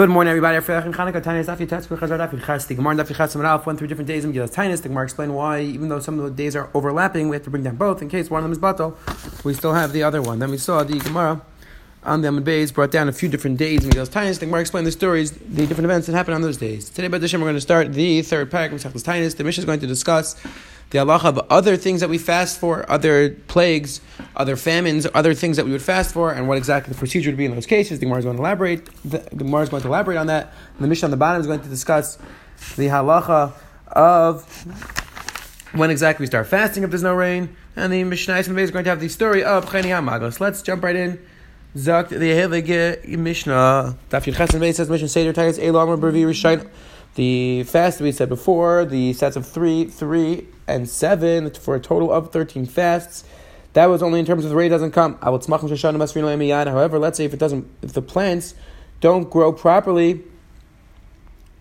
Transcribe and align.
Good 0.00 0.08
morning, 0.08 0.30
everybody. 0.30 0.56
After 0.56 0.80
Chanukah, 0.80 1.22
Tanya 1.22 1.44
Dafi 1.44 1.66
Tatzku 1.66 1.98
Chazar 1.98 2.18
Dafi 2.18 2.42
Chas. 2.42 2.64
The 2.64 2.74
Gemara 2.74 2.94
Dafi 2.94 3.14
Chas 3.14 3.36
Alf 3.36 3.66
went 3.66 3.78
through 3.78 3.88
different 3.88 4.08
days 4.08 4.24
in 4.24 4.32
Megillas 4.32 4.50
Tainis. 4.50 4.82
Gemara 4.82 5.04
explained 5.04 5.36
why, 5.36 5.60
even 5.60 5.90
though 5.90 6.00
some 6.00 6.18
of 6.18 6.24
the 6.24 6.30
days 6.30 6.56
are 6.56 6.70
overlapping, 6.72 7.28
we 7.28 7.36
have 7.36 7.44
to 7.44 7.50
bring 7.50 7.64
down 7.64 7.76
both 7.76 8.00
in 8.00 8.08
case 8.08 8.30
one 8.30 8.42
of 8.42 8.44
them 8.44 8.52
is 8.52 8.58
batal. 8.58 8.94
We 9.44 9.52
still 9.52 9.74
have 9.74 9.92
the 9.92 10.02
other 10.02 10.22
one. 10.22 10.38
Then 10.38 10.50
we 10.50 10.56
saw 10.56 10.82
the 10.84 10.98
Gemara 11.00 11.42
on 12.02 12.22
the 12.22 12.28
Amud 12.28 12.44
Beis 12.44 12.72
brought 12.72 12.90
down 12.90 13.10
a 13.10 13.12
few 13.12 13.28
different 13.28 13.58
days 13.58 13.84
in 13.84 13.90
Megillas 13.90 14.08
Tainis. 14.08 14.40
Gemara 14.40 14.62
explained 14.62 14.86
the 14.86 14.92
stories, 14.92 15.32
the 15.32 15.66
different 15.66 15.84
events 15.84 16.06
that 16.06 16.14
happened 16.14 16.34
on 16.34 16.40
those 16.40 16.56
days. 16.56 16.88
Today, 16.88 17.08
by 17.08 17.18
Hashem, 17.18 17.38
we're 17.38 17.48
going 17.48 17.56
to 17.56 17.60
start 17.60 17.92
the 17.92 18.22
third 18.22 18.50
parak 18.50 18.72
of 18.72 18.80
Tainis. 18.94 19.36
The 19.36 19.44
Mishnah 19.44 19.60
is 19.60 19.66
going 19.66 19.80
to 19.80 19.86
discuss 19.86 20.34
the 20.90 20.98
halacha 20.98 21.24
of 21.24 21.38
other 21.50 21.76
things 21.76 22.00
that 22.00 22.08
we 22.08 22.18
fast 22.18 22.58
for, 22.58 22.88
other 22.90 23.30
plagues, 23.30 24.00
other 24.36 24.56
famines, 24.56 25.06
other 25.14 25.34
things 25.34 25.56
that 25.56 25.64
we 25.64 25.70
would 25.70 25.82
fast 25.82 26.12
for, 26.12 26.32
and 26.32 26.48
what 26.48 26.58
exactly 26.58 26.92
the 26.92 26.98
procedure 26.98 27.30
would 27.30 27.36
be 27.36 27.44
in 27.44 27.54
those 27.54 27.66
cases. 27.66 28.00
The 28.00 28.06
Gemara 28.06 28.18
is 28.18 28.24
going 28.24 28.36
to 28.36 28.42
elaborate. 28.42 28.86
The, 29.04 29.18
Gemara 29.36 29.62
is 29.62 29.68
going 29.68 29.82
to 29.82 29.88
elaborate 29.88 30.16
on 30.16 30.26
that. 30.26 30.52
And 30.74 30.84
the 30.84 30.88
Mishnah 30.88 31.06
on 31.06 31.10
the 31.12 31.16
bottom 31.16 31.40
is 31.40 31.46
going 31.46 31.60
to 31.60 31.68
discuss 31.68 32.18
the 32.76 32.88
halacha 32.88 33.52
of 33.86 34.44
when 35.72 35.90
exactly 35.90 36.24
we 36.24 36.26
start 36.26 36.48
fasting 36.48 36.82
if 36.82 36.90
there's 36.90 37.04
no 37.04 37.14
rain. 37.14 37.56
And 37.76 37.92
the 37.92 38.02
Mishnah 38.02 38.36
is 38.36 38.48
going 38.48 38.84
to 38.84 38.90
have 38.90 39.00
the 39.00 39.08
story 39.08 39.44
of 39.44 39.66
Cheni 39.66 39.84
HaMagos. 39.84 40.40
Let's 40.40 40.60
jump 40.60 40.82
right 40.82 40.96
in. 40.96 41.24
The 41.72 41.80
Hevige 41.82 43.06
Mishnah. 43.06 43.96
Daf 44.10 44.26
and 44.26 44.74
says 44.74 44.90
Mishnah 44.90 45.08
Seder 45.08 45.32
Tigers 45.32 45.56
Elam 45.60 46.00
Bervi 46.00 46.24
Rishayim. 46.24 46.68
The 47.14 47.64
fast 47.64 48.00
we 48.00 48.12
said 48.12 48.28
before, 48.28 48.84
the 48.84 49.12
sets 49.12 49.36
of 49.36 49.46
three, 49.46 49.84
three, 49.84 50.46
and 50.70 50.88
seven 50.88 51.50
for 51.50 51.74
a 51.74 51.80
total 51.80 52.12
of 52.12 52.32
thirteen 52.32 52.66
fasts. 52.66 53.24
That 53.72 53.86
was 53.86 54.02
only 54.02 54.18
in 54.18 54.26
terms 54.26 54.44
of 54.44 54.50
the 54.50 54.56
rain 54.56 54.70
doesn't 54.70 54.90
come. 54.92 55.16
However, 55.20 56.98
let's 56.98 57.16
say 57.16 57.24
if 57.24 57.32
it 57.32 57.38
doesn't, 57.38 57.66
if 57.82 57.92
the 57.92 58.02
plants 58.02 58.54
don't 59.00 59.30
grow 59.30 59.52
properly, 59.52 60.24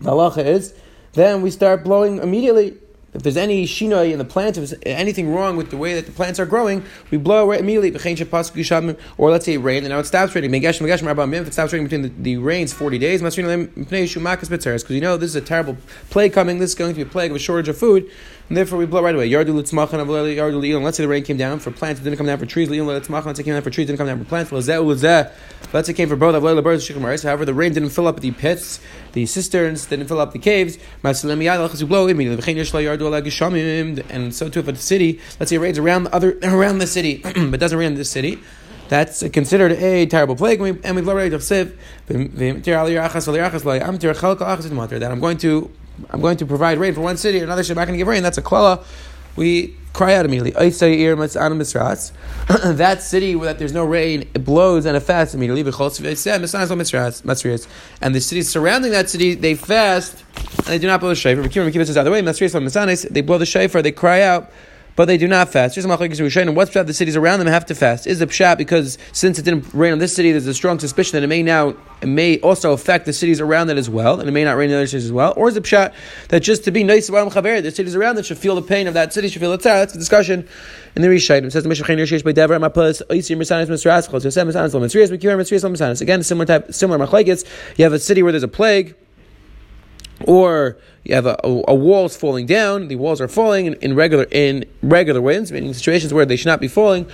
the 0.02 0.12
halacha 0.12 0.44
is, 0.44 0.74
then 1.14 1.42
we 1.42 1.52
start 1.52 1.84
blowing 1.84 2.18
immediately 2.18 2.78
if 3.14 3.24
there's 3.24 3.38
any 3.38 3.66
shinoi 3.66 4.12
in 4.12 4.20
the 4.20 4.26
plant, 4.26 4.58
if 4.58 4.70
there's 4.70 4.82
anything 4.86 5.34
wrong 5.34 5.58
with 5.58 5.72
the 5.72 5.78
way 5.78 5.96
that 5.96 6.06
the 6.06 6.12
plants 6.12 6.40
are 6.40 6.46
growing, 6.46 6.84
we 7.10 7.18
blow 7.18 7.42
away 7.42 7.58
immediately. 7.58 7.90
Or 9.18 9.32
let's 9.32 9.46
say 9.46 9.54
it 9.54 9.58
rained 9.58 9.86
and 9.86 9.92
now 9.92 10.00
it 10.00 10.06
stops 10.06 10.36
raining. 10.36 10.54
If 10.54 10.64
it 10.64 11.54
stops 11.54 11.74
raining 11.74 11.88
between 11.88 12.04
the, 12.04 12.10
the 12.20 12.38
rains 12.38 12.72
40 12.72 13.00
days, 13.00 13.22
because 13.22 13.38
you 13.38 15.02
know 15.02 15.18
this 15.18 15.30
is 15.30 15.36
a 15.36 15.42
terrible 15.42 15.78
plague 16.12 16.34
coming, 16.34 16.60
this 16.60 16.70
is 16.70 16.76
going 16.76 16.92
to 16.92 16.96
be 16.96 17.02
a 17.02 17.06
plague 17.06 17.32
of 17.32 17.36
a 17.36 17.40
shortage 17.40 17.70
of 17.70 17.78
food, 17.78 18.12
and 18.50 18.58
therefore 18.58 18.80
we 18.80 18.86
blow 18.88 19.04
right 19.04 19.14
away. 19.14 19.30
Let's 19.30 19.72
say 20.98 21.04
the 21.04 21.08
rain 21.08 21.24
came 21.24 21.38
down 21.38 21.60
for 21.60 21.70
plants, 21.70 22.02
it 22.02 22.04
didn't 22.04 22.18
come 22.18 22.26
down 22.26 22.40
for 22.40 22.48
trees. 22.48 22.68
Let's 22.70 23.08
say 23.08 23.14
it 23.14 23.44
came 23.44 23.54
down 23.54 23.62
for 23.62 23.70
trees, 23.70 23.88
didn't 23.88 23.98
come 23.98 24.08
down 24.08 24.18
for 24.18 24.26
plants. 24.26 24.52
Let's 24.52 24.66
say 24.66 25.92
it 25.92 25.96
came 25.96 26.10
for 26.10 26.16
both. 26.16 26.34
However, 26.34 27.46
the 27.46 27.54
rain 27.54 27.74
didn't 27.74 27.92
fill 27.92 28.08
up 28.08 28.20
the 28.20 28.32
pits, 28.32 28.80
the 29.14 29.28
cisterns, 29.28 29.86
didn't 29.86 30.08
fill 30.08 30.20
up 30.20 30.34
the 30.34 30.40
caves. 30.40 30.80
We 31.04 31.14
blow 31.86 32.08
immediately 32.08 32.56
and 34.10 34.34
so 34.34 34.50
too 34.50 34.62
if 34.62 34.68
a 34.68 34.76
city, 34.76 35.20
let's 35.40 35.52
say 35.52 35.58
it 35.58 35.60
rains 35.60 35.78
around 35.78 36.06
the 36.06 36.16
other 36.16 36.40
around 36.44 36.80
the 36.80 36.88
city, 36.88 37.18
but 37.24 37.60
doesn't 37.60 37.78
rain 37.78 37.92
in 37.92 37.96
this 37.96 38.10
city, 38.10 38.40
that's 38.88 39.22
considered 39.30 39.74
a 39.74 40.08
terrible 40.08 40.36
plague, 40.36 40.60
and 40.60 40.76
we, 40.78 40.84
and 40.84 40.96
we 40.96 41.04
blow 41.04 41.14
right 41.14 41.32
of. 41.32 41.48
That 45.00 45.12
I'm 45.12 45.20
going 45.20 45.38
to 45.38 45.72
I'm 46.10 46.22
going 46.22 46.38
to 46.38 46.46
provide 46.46 46.78
rain 46.78 46.94
for 46.94 47.02
one 47.02 47.18
city, 47.18 47.40
another 47.40 47.64
city 47.64 47.74
I'm 47.74 47.82
not 47.82 47.86
going 47.86 47.96
to 47.96 47.98
give 47.98 48.08
rain. 48.08 48.24
That's 48.24 48.38
a 48.38 48.42
klala. 48.42 48.86
We 49.36 49.76
cry 49.94 50.16
out 50.16 50.26
immediately. 50.26 50.54
that 50.58 50.74
city 53.02 53.36
where 53.36 53.46
that 53.46 53.60
there's 53.60 53.74
no 53.74 53.86
rain, 53.86 54.22
it 54.34 54.44
blows 54.46 54.86
and 54.86 54.98
it 54.98 55.02
fasts 55.02 55.36
immediately. 55.36 55.62
And 55.62 55.68
the 58.16 58.22
cities 58.22 58.50
surrounding 58.50 58.92
that 58.92 59.10
city, 59.10 59.36
they 59.36 59.56
fast 59.56 60.24
and 60.58 60.66
they 60.66 60.80
do 60.80 60.88
not 60.88 61.00
blow 61.00 61.10
the 61.10 61.16
shofar. 61.16 61.44
They 61.44 61.50
blow 63.22 63.38
the 63.38 63.46
shofar, 63.46 63.82
they 63.82 63.92
cry 63.92 64.22
out 64.22 64.52
but 64.96 65.06
they 65.06 65.18
do 65.18 65.28
not 65.28 65.50
fast. 65.50 65.76
Here's 65.76 65.88
what's 65.88 66.02
pshat? 66.02 66.88
The 66.88 66.94
cities 66.94 67.16
around 67.16 67.40
them 67.40 67.48
have 67.48 67.66
to 67.68 67.76
fast. 67.76 68.08
Is 68.08 68.20
the 68.20 68.28
pshat 68.28 68.58
because 68.58 68.98
since 69.12 69.40
it 69.40 69.44
didn't 69.44 69.74
rain 69.74 69.94
on 69.94 70.00
this 70.00 70.16
city, 70.16 70.32
there's 70.32 70.48
a 70.48 70.54
strong 70.54 70.80
suspicion 70.80 71.18
that 71.18 71.24
it 71.24 71.28
may 71.28 71.44
now 71.44 71.76
it 72.02 72.08
may 72.08 72.40
also 72.40 72.72
affect 72.72 73.06
the 73.06 73.14
cities 73.14 73.42
around 73.42 73.70
it 73.70 73.78
as 73.78 73.90
well, 73.90 74.20
and 74.20 74.30
it 74.30 74.32
may 74.32 74.44
not 74.44 74.54
rain 74.54 74.70
in 74.70 74.76
other 74.76 74.88
cities 74.88 75.06
as 75.06 75.12
well. 75.12 75.34
Or 75.36 75.50
is 75.50 75.56
the 75.56 75.62
pshat 75.62 75.94
that 76.30 76.42
just 76.42 76.64
to 76.66 76.72
be 76.72 76.84
nice 76.84 77.08
the 77.08 77.72
cities 77.74 77.96
around 77.96 78.18
it 78.18 78.26
should 78.26 78.38
feel 78.38 78.56
the 78.56 78.62
pain 78.62 78.88
of 78.88 78.94
that 78.94 79.14
city, 79.14 79.28
should 79.28 79.42
feel 79.42 79.52
the 79.52 79.58
tzar? 79.58 79.80
That's 79.80 79.96
a 79.96 79.98
discussion 79.98 80.48
in 80.96 81.02
the 81.02 81.08
Rishayim. 81.08 81.46
It 81.46 81.52
says 81.52 81.64
the 81.64 81.70
Mishnah 81.70 81.96
Yesh 81.96 82.22
by 82.22 82.32
Dever 82.32 82.60
Mapas 82.60 83.02
Oisir 83.10 83.38
Misanis 83.38 83.68
Misras 83.68 84.10
Chos 84.10 84.26
Yosem 84.26 84.48
Misanis 84.48 84.74
Lo 84.74 84.80
Mitzrias 84.80 85.12
Mikir 85.12 85.38
Mitzrias 85.38 85.64
Lo 85.64 85.70
Misanis. 85.70 86.02
Again, 86.02 86.24
similar 86.24 86.46
type, 86.46 86.74
similar 86.74 87.06
machlekes. 87.06 87.46
You 87.78 87.84
have 87.84 87.94
a 87.94 88.00
city 88.00 88.24
where 88.24 88.32
there's 88.32 88.44
a 88.44 88.48
plague 88.48 88.96
or 90.26 90.78
you 91.04 91.16
have 91.16 91.26
a, 91.26 91.40
a, 91.44 91.64
a 91.70 91.76
wall 91.76 92.06
is 92.06 92.16
falling 92.16 92.46
down, 92.46 92.88
the 92.88 92.96
walls 92.96 93.22
are 93.22 93.28
falling 93.28 93.66
in, 93.66 93.74
in, 93.76 93.96
regular 93.96 94.26
in 94.32 94.66
regular 94.82 95.22
winds, 95.22 95.52
meaning 95.52 95.74
situations 95.74 96.14
where 96.14 96.26
they 96.26 96.36
should 96.36 96.48
not 96.48 96.60
be 96.60 96.68
falling. 96.68 97.10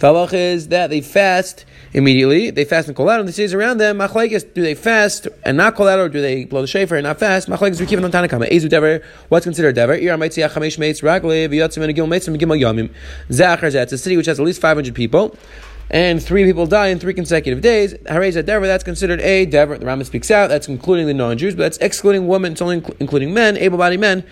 The 0.00 0.08
halacha 0.08 0.34
is 0.34 0.68
that 0.68 0.90
they 0.90 1.00
fast 1.00 1.64
immediately. 1.92 2.50
They 2.50 2.64
fast 2.64 2.88
and 2.88 2.96
call 2.96 3.08
out, 3.08 3.20
and 3.20 3.28
the 3.28 3.32
cities 3.32 3.54
around 3.54 3.78
them. 3.78 3.98
Machlekes, 3.98 4.52
do 4.52 4.60
they 4.60 4.74
fast 4.74 5.28
and 5.44 5.56
not 5.56 5.76
call 5.76 5.86
out, 5.86 6.00
or 6.00 6.08
do 6.08 6.20
they 6.20 6.44
blow 6.44 6.60
the 6.60 6.66
shofar 6.66 6.98
and 6.98 7.04
not 7.04 7.20
fast? 7.20 7.48
Machlekes, 7.48 7.80
we 7.80 7.86
keep 7.86 8.00
on 8.00 8.10
Tanakama. 8.10 8.50
Ezu 8.50 8.68
dever. 8.68 9.02
What's 9.28 9.46
considered 9.46 9.76
dever? 9.76 9.94
Ir 9.94 10.16
see 10.30 10.42
chamesh 10.42 10.78
meitz 10.78 11.00
ragle 11.02 11.48
v'yotzim 11.48 11.82
and 11.82 11.90
a 11.90 11.94
gimel 11.94 12.08
meitz 12.08 12.26
and 12.26 12.38
gimel 12.38 12.60
yamim. 12.60 12.92
Zachar 13.32 13.66
It's 13.66 13.92
a 13.92 13.98
city 13.98 14.16
which 14.16 14.26
has 14.26 14.40
at 14.40 14.44
least 14.44 14.60
five 14.60 14.76
hundred 14.76 14.94
people 14.94 15.36
and 15.90 16.22
three 16.22 16.44
people 16.44 16.66
die 16.66 16.88
in 16.88 16.98
three 16.98 17.14
consecutive 17.14 17.60
days. 17.60 17.94
Hareza 17.94 18.44
Dever, 18.44 18.66
that's 18.66 18.84
considered 18.84 19.20
a 19.20 19.46
Dever. 19.46 19.78
The 19.78 19.86
Rambam 19.86 20.06
speaks 20.06 20.30
out, 20.30 20.48
that's 20.48 20.68
including 20.68 21.06
the 21.06 21.14
non 21.14 21.38
Jews, 21.38 21.54
but 21.54 21.62
that's 21.62 21.78
excluding 21.78 22.26
women, 22.26 22.52
it's 22.52 22.62
only 22.62 22.82
including 23.00 23.34
men, 23.34 23.56
able 23.56 23.78
bodied 23.78 24.00
men. 24.00 24.24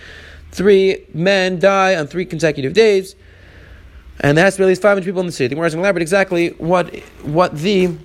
Three 0.51 1.07
men 1.15 1.59
die 1.59 1.95
on 1.95 2.07
three 2.07 2.25
consecutive 2.27 2.73
days, 2.73 3.15
and 4.21 4.39
at 4.39 4.59
least 4.59 4.83
500 4.83 5.05
people 5.05 5.21
in 5.21 5.27
the 5.27 5.33
city. 5.33 5.49
The 5.49 5.55
Gemara 5.55 5.71
to 5.71 5.79
elaborate 5.79 6.03
exactly 6.03 6.51
what, 6.51 6.95
what 7.23 7.57
the 7.57 7.97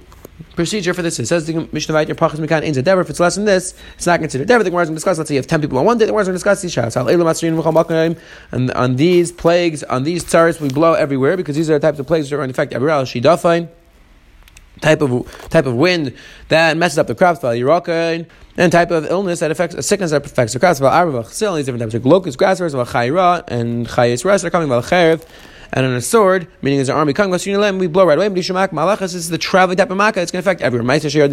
procedure 0.56 0.94
for 0.94 1.02
this 1.02 1.20
is. 1.20 1.30
Says 1.30 1.46
the 1.46 1.68
Mishnah 1.72 1.96
Vayit, 1.96 2.08
your 2.08 2.16
pachas 2.16 2.40
mikan 2.40 2.64
ain't 2.64 2.78
a 2.78 2.82
dever. 2.82 3.02
If 3.02 3.10
it's 3.10 3.20
less 3.20 3.36
than 3.36 3.46
this, 3.46 3.74
it's 3.96 4.06
not 4.06 4.20
considered 4.20 4.48
dever. 4.48 4.64
The 4.64 4.70
Gemara 4.70 4.84
is 4.84 4.90
going 4.90 4.96
to 4.96 4.98
discuss. 4.98 5.18
Let's 5.18 5.28
say 5.28 5.36
you 5.36 5.40
have 5.40 5.48
ten 5.48 5.62
people 5.62 5.78
on 5.78 5.86
one 5.86 5.98
day. 5.98 6.06
The 6.06 6.12
Gemara 6.12 6.22
is 6.22 6.28
going 6.28 6.34
to 6.34 6.38
discuss 6.38 6.62
these 6.62 6.74
shouts. 6.74 6.96
And 8.52 8.72
on 8.72 8.96
these 8.96 9.32
plagues, 9.32 9.84
on 9.84 10.04
these 10.04 10.24
tsars, 10.24 10.60
we 10.60 10.70
blow 10.70 10.94
everywhere 10.94 11.38
because 11.38 11.56
these 11.56 11.70
are 11.70 11.74
the 11.74 11.80
types 11.80 12.00
of 12.00 12.08
plagues 12.08 12.30
that 12.30 12.36
are 12.36 12.40
going 12.40 12.50
to 12.50 12.54
affect 12.54 12.74
everywhere. 12.74 13.04
Shidafain 13.04 13.70
type 14.82 15.02
of 15.02 15.50
type 15.50 15.66
of 15.66 15.74
wind 15.74 16.14
that 16.50 16.78
messes 16.78 17.00
up 17.00 17.08
the 17.08 17.16
crops, 17.16 17.44
and 17.44 18.72
type 18.72 18.92
of 18.92 19.06
illness 19.06 19.40
that 19.40 19.50
affects 19.50 19.76
a 19.76 19.82
sickness 19.82 20.12
that 20.12 20.24
affects 20.26 20.54
the 20.54 20.60
crops. 20.60 20.80
These 20.80 21.66
different 21.66 21.80
types 21.80 21.94
of 21.96 22.06
locusts, 22.06 22.38
grasshoppers, 22.38 22.76
and 22.76 22.84
chayis 23.88 24.24
rest 24.24 24.46
are 24.46 24.52
coming. 24.52 24.70
And 25.74 25.86
on 25.86 25.94
a 25.94 26.02
sword, 26.02 26.48
meaning 26.62 26.78
there's 26.78 26.90
an 26.90 26.96
army 26.96 27.14
coming, 27.14 27.32
we 27.78 27.88
blow 27.88 28.06
right 28.06 28.18
away. 28.18 28.30
This 28.30 28.50
is 28.50 29.30
the 29.30 29.38
traveling 29.38 29.78
type 29.78 29.92
of 29.92 29.98
makkah. 29.98 30.22
It's 30.22 30.32
going 30.32 30.42
to 30.42 30.50
affect 30.50 30.62
everyone. 30.62 30.88
There's 30.88 31.06
a 31.06 31.10
story 31.10 31.30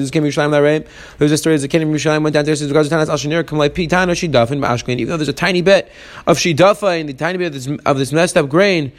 that 1.56 1.62
the 1.62 1.68
king 1.68 1.82
of 1.82 1.88
Yerushalayim 1.88 2.22
went 2.22 2.34
down 2.34 2.44
there 2.44 2.56
to 2.56 2.66
regards 2.66 2.88
Tanas 2.90 3.08
Al 3.08 3.16
Shanir, 3.16 3.50
like 3.52 3.74
Pitano 3.74 4.12
Shidafin. 4.12 4.88
Even 4.88 5.08
though 5.08 5.16
there's 5.16 5.28
a 5.28 5.32
tiny 5.32 5.62
bit 5.62 5.90
of 6.26 6.36
Shidafa 6.38 7.00
in 7.00 7.06
the 7.06 7.14
tiny 7.14 7.38
bit 7.38 7.46
of 7.46 7.52
this, 7.52 7.68
of 7.86 7.98
this 7.98 8.12
messed 8.12 8.36
up 8.36 8.48
grain 8.48 8.92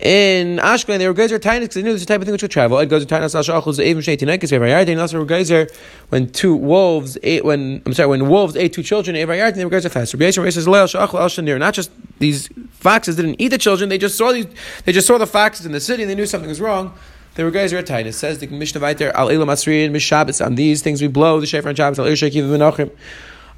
in 0.00 0.56
Ashkelon, 0.58 0.98
they 0.98 1.06
were 1.06 1.14
geyser 1.14 1.38
tiny 1.38 1.60
because 1.60 1.76
they 1.76 1.82
knew 1.82 1.92
this 1.92 2.04
type 2.04 2.20
of 2.20 2.24
thing 2.24 2.32
which 2.32 2.40
could 2.40 2.50
travel. 2.50 2.78
It 2.80 2.86
goes 2.86 3.02
to 3.02 3.06
tiny 3.06 3.24
asal 3.24 3.42
shachos 3.42 3.78
even 3.78 4.02
sheitin 4.02 4.28
ekes 4.36 4.50
v'ayartin. 4.50 5.00
Also, 5.00 5.18
were 5.18 5.24
geyser 5.24 5.68
when 6.08 6.28
two 6.30 6.56
wolves 6.56 7.16
ate 7.22 7.44
when 7.44 7.80
I'm 7.86 7.92
sorry 7.92 8.08
when 8.08 8.28
wolves 8.28 8.56
ate 8.56 8.72
two 8.72 8.82
children. 8.82 9.14
They 9.14 9.24
were 9.24 9.70
geyser 9.70 9.88
faster. 9.88 10.18
Says. 10.18 10.66
Not 10.66 11.74
just 11.74 11.90
these 12.22 12.48
foxes 12.70 13.16
didn't 13.16 13.40
eat 13.40 13.48
the 13.48 13.58
children; 13.58 13.88
they 13.88 13.98
just 13.98 14.16
saw 14.16 14.32
these. 14.32 14.46
They 14.84 14.92
just 14.92 15.06
saw 15.06 15.18
the 15.18 15.26
foxes 15.26 15.66
in 15.66 15.72
the 15.72 15.80
city 15.80 16.04
and 16.04 16.10
they 16.10 16.14
knew 16.14 16.26
something 16.26 16.48
was 16.48 16.60
wrong. 16.60 16.94
They 17.34 17.44
were 17.44 17.50
geyser 17.50 17.78
at 17.78 17.90
It 17.90 18.14
says 18.14 18.38
the 18.38 18.46
Mishnah 18.46 18.80
Vayter 18.80 19.12
al 19.12 19.30
elam 19.30 19.48
asrin 19.48 19.92
mishabes 19.92 20.44
on 20.44 20.54
these 20.54 20.82
things 20.82 21.00
we 21.00 21.08
blow 21.08 21.40
the 21.40 21.46
shofar 21.46 21.70
on 21.70 21.74
Shabbos 21.74 21.98
al 21.98 22.04
v'nachim 22.04 22.90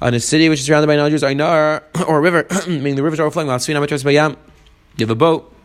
on 0.01 0.13
a 0.13 0.19
city 0.19 0.49
which 0.49 0.59
is 0.59 0.65
surrounded 0.65 0.87
by 0.87 0.95
non-Jews, 0.95 1.23
Einar, 1.23 1.83
or 2.07 2.17
a 2.17 2.21
river, 2.21 2.47
meaning 2.67 2.95
the 2.95 3.03
rivers 3.03 3.19
are 3.19 3.23
overflowing. 3.23 3.47
You 3.47 4.37
have 4.99 5.09
a 5.09 5.15
boat 5.15 5.55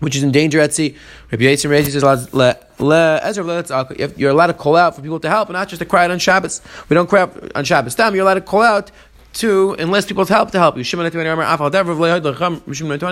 which 0.00 0.16
is 0.16 0.22
in 0.22 0.32
danger 0.32 0.60
at 0.60 0.72
sea. 0.72 0.96
Rabbi 1.30 1.44
Yitzim 1.44 1.70
Rezi 1.70 1.90
says, 1.90 2.02
uh, 2.02 4.14
you're 4.16 4.30
allowed 4.30 4.46
to 4.46 4.54
call 4.54 4.76
out 4.76 4.96
for 4.96 5.02
people 5.02 5.20
to 5.20 5.28
help, 5.28 5.48
and 5.48 5.54
not 5.54 5.68
just 5.68 5.80
to 5.80 5.86
cry 5.86 6.04
out 6.04 6.10
on 6.10 6.18
Shabbos. 6.18 6.62
We 6.88 6.94
don't 6.94 7.08
cry 7.08 7.22
out 7.22 7.52
on 7.54 7.64
Shabbos. 7.64 7.94
Time 7.94 8.14
you're 8.14 8.24
allowed 8.24 8.34
to 8.34 8.40
call 8.40 8.62
out 8.62 8.90
to 9.32 9.76
enlist 9.78 10.08
people's 10.08 10.28
help 10.28 10.50
to 10.50 10.58
help 10.58 10.76
you. 10.76 10.82
Shimon 10.84 11.10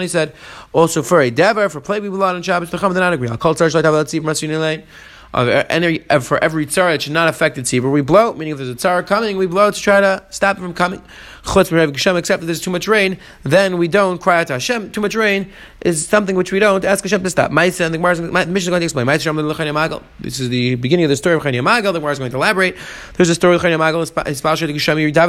said, 0.08 0.34
also 0.72 1.02
for 1.02 1.20
a 1.20 1.30
dever, 1.30 1.68
for 1.68 1.80
play 1.80 2.00
people 2.00 2.22
out 2.22 2.34
on 2.34 2.42
Shabbos, 2.42 2.70
the 2.70 2.78
Chum 2.78 2.92
did 2.92 3.00
not 3.00 3.12
agree. 3.12 3.28
I'll 3.28 3.36
call 3.36 3.54
Tzar 3.54 3.70
Shloit 3.70 4.24
Let's 4.24 4.40
see 4.40 4.84
of 5.34 5.48
any 5.48 6.08
uh, 6.08 6.20
for 6.20 6.42
every 6.42 6.66
tzara, 6.66 6.94
it 6.94 7.02
should 7.02 7.12
not 7.12 7.28
affect 7.28 7.56
the 7.56 7.62
tzibur. 7.62 7.92
We 7.92 8.00
blow, 8.00 8.32
meaning 8.32 8.52
if 8.52 8.58
there's 8.58 8.70
a 8.70 8.74
tzara 8.74 9.06
coming, 9.06 9.36
we 9.36 9.46
blow 9.46 9.70
to 9.70 9.78
try 9.78 10.00
to 10.00 10.24
stop 10.30 10.56
it 10.56 10.60
from 10.60 10.72
coming. 10.74 11.02
Except 11.56 12.42
if 12.42 12.46
there's 12.46 12.60
too 12.60 12.70
much 12.70 12.86
rain, 12.88 13.18
then 13.42 13.78
we 13.78 13.88
don't 13.88 14.20
cry 14.20 14.40
out 14.40 14.46
to 14.48 14.52
Hashem. 14.54 14.90
Too 14.92 15.00
much 15.00 15.14
rain 15.14 15.50
is 15.80 16.06
something 16.06 16.36
which 16.36 16.52
we 16.52 16.58
don't 16.58 16.84
ask 16.84 17.02
Hashem 17.02 17.22
to 17.24 17.30
stop. 17.30 17.50
Ma'aseh, 17.50 17.86
and 17.86 17.94
the 17.94 17.98
Mission 17.98 18.56
is 18.56 18.68
going 18.68 18.80
to 18.80 18.84
explain. 18.84 19.06
This 20.20 20.40
is 20.40 20.48
the 20.48 20.74
beginning 20.76 21.04
of 21.04 21.10
the 21.10 21.16
story 21.16 21.36
of 21.36 21.42
Chani 21.42 21.60
Magal. 21.62 21.92
The 21.92 22.00
Gemara 22.00 22.12
is 22.12 22.18
going 22.18 22.30
to 22.30 22.36
elaborate. 22.36 22.76
There's 23.14 23.28
a 23.28 23.34
story 23.34 23.56
of 23.56 23.62
Chani 23.62 23.76
Magal. 23.78 24.04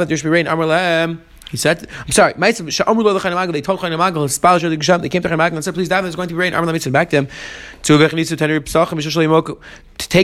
There 0.06 0.16
should 0.16 0.24
be 0.24 0.30
rain. 0.30 0.46
Amar 0.46 1.18
he 1.50 1.56
said, 1.56 1.88
I'm 1.98 2.12
sorry, 2.12 2.34
they 2.34 2.52
told 2.52 3.80
Chaim 3.80 3.98
they 3.98 5.08
came 5.08 5.22
to 5.22 5.28
Chaim 5.28 5.40
and 5.40 5.64
said, 5.64 5.74
please, 5.74 5.88
David, 5.88 6.04
there's 6.04 6.14
going 6.14 6.28
to 6.28 6.34
be 6.34 6.38
rain. 6.38 6.54
Amar 6.54 6.78
said 6.78 6.92
back 6.92 7.10
to 7.10 7.16
them, 7.16 7.28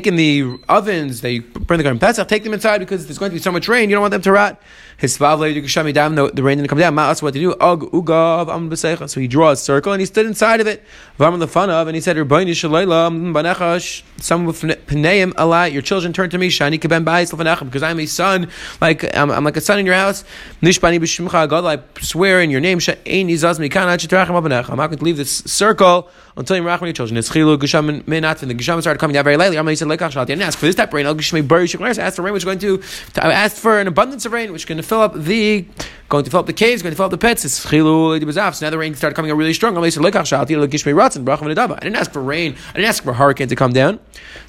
in 0.06 0.16
the 0.16 0.58
ovens, 0.68 1.20
they 1.20 1.38
burn 1.38 1.78
the 1.78 1.84
garden 1.84 2.00
Pesach, 2.00 2.26
take 2.26 2.42
them 2.42 2.52
inside 2.52 2.78
because 2.78 3.06
there's 3.06 3.18
going 3.18 3.30
to 3.30 3.36
be 3.36 3.40
so 3.40 3.52
much 3.52 3.68
rain, 3.68 3.88
you 3.88 3.94
don't 3.94 4.00
want 4.00 4.10
them 4.10 4.22
to 4.22 4.32
rot. 4.32 4.60
His 4.98 5.16
father, 5.16 5.52
the, 5.52 6.30
the 6.32 6.42
rain 6.42 6.56
didn't 6.56 6.68
come 6.68 6.78
down. 6.78 6.94
Ma'as, 6.94 7.22
what 7.22 7.34
to 7.34 7.38
do? 7.38 7.52
Ug, 7.52 7.82
ugav, 7.92 8.48
am 8.48 9.08
So 9.08 9.20
he 9.20 9.28
drew 9.28 9.48
a 9.48 9.54
circle 9.54 9.92
and 9.92 10.00
he 10.00 10.06
stood 10.06 10.24
inside 10.24 10.60
of 10.60 10.66
it. 10.66 10.82
Vam 11.20 11.38
the 11.38 11.46
fun 11.46 11.68
of, 11.70 11.86
and 11.86 11.94
he 11.94 12.00
said, 12.00 12.16
Rabbeinu 12.16 12.50
shalayla, 12.50 13.10
banechash, 13.32 14.02
some 14.16 14.46
with 14.46 14.62
pneim 14.62 15.32
alai, 15.34 15.70
your 15.70 15.82
children 15.82 16.14
turn 16.14 16.30
to 16.30 16.38
me, 16.38 16.48
shani 16.48 16.80
keben 16.80 17.04
ba'is 17.04 17.64
because 17.64 17.82
I'm 17.82 18.00
a 18.00 18.06
son, 18.06 18.50
like, 18.80 19.14
I'm, 19.14 19.30
I'm 19.30 19.44
like 19.44 19.56
a 19.56 19.60
son 19.60 19.78
in 19.78 19.86
your 19.86 19.94
house. 19.94 20.24
Nishbani 20.62 20.98
b'shimcha 20.98 21.48
God, 21.48 21.64
I 21.64 22.00
swear 22.00 22.40
in 22.40 22.50
your 22.50 22.60
name, 22.60 22.78
she'ein 22.78 23.28
izaz 23.28 23.58
abanechem. 23.60 24.70
I'm 24.70 24.76
not 24.76 24.86
going 24.86 24.98
to 24.98 25.04
leave 25.04 25.18
this 25.18 25.38
circle 25.44 26.08
until 26.36 26.56
you're 26.56 26.66
rachman 26.66 26.82
your 26.82 26.92
children. 26.92 27.16
It's 27.16 27.30
chilu, 27.30 27.56
gesham, 27.56 28.02
menat, 28.02 28.38
the 28.38 28.54
gesham 28.54 28.80
started 28.80 28.98
coming 28.98 29.14
down 29.14 29.24
very 29.24 29.36
lately. 29.36 29.58
I'm 29.58 29.74
said, 29.74 29.88
lekach 29.88 30.12
shal, 30.12 30.22
I 30.22 30.24
didn't 30.24 30.42
ask 30.42 30.58
for 30.58 30.66
this 30.66 30.74
type 30.74 30.88
of 30.88 30.94
rain, 30.94 31.06
I'll 31.06 31.14
geshmei 31.14 31.46
bari 31.46 31.66
shiklar, 31.66 31.96
asked 31.98 32.16
for 32.16 32.22
rain 32.22 32.34
which 32.34 32.42
is 32.42 32.44
going 32.44 32.58
to, 32.60 32.82
I 33.16 33.32
asked 33.32 33.58
for 33.58 33.78
an 33.80 33.86
abundance 33.86 34.26
of 34.26 34.32
rain, 34.32 34.52
which 34.52 34.62
is 34.62 34.66
going 34.66 34.78
to 34.78 34.82
fill 34.82 35.00
up 35.00 35.14
the 35.14 35.64
going 36.08 36.24
to 36.24 36.30
fill 36.30 36.40
up 36.40 36.46
the 36.46 36.52
caves, 36.52 36.82
going 36.82 36.92
to 36.92 36.96
fill 36.96 37.06
up 37.06 37.10
the 37.10 37.18
pits. 37.18 37.44
It's 37.44 37.66
chilu 37.66 38.54
So 38.54 38.66
now 38.66 38.70
the 38.70 38.78
rain 38.78 38.94
started 38.94 39.16
coming 39.16 39.30
out 39.30 39.36
really 39.36 39.54
strong. 39.54 39.76
I 39.76 39.88
didn't 39.88 41.96
ask 41.96 42.12
for 42.12 42.22
rain. 42.22 42.56
I 42.68 42.72
didn't 42.72 42.88
ask 42.88 43.02
for 43.02 43.10
a 43.10 43.14
hurricane 43.14 43.48
to 43.48 43.56
come 43.56 43.72
down. 43.72 43.98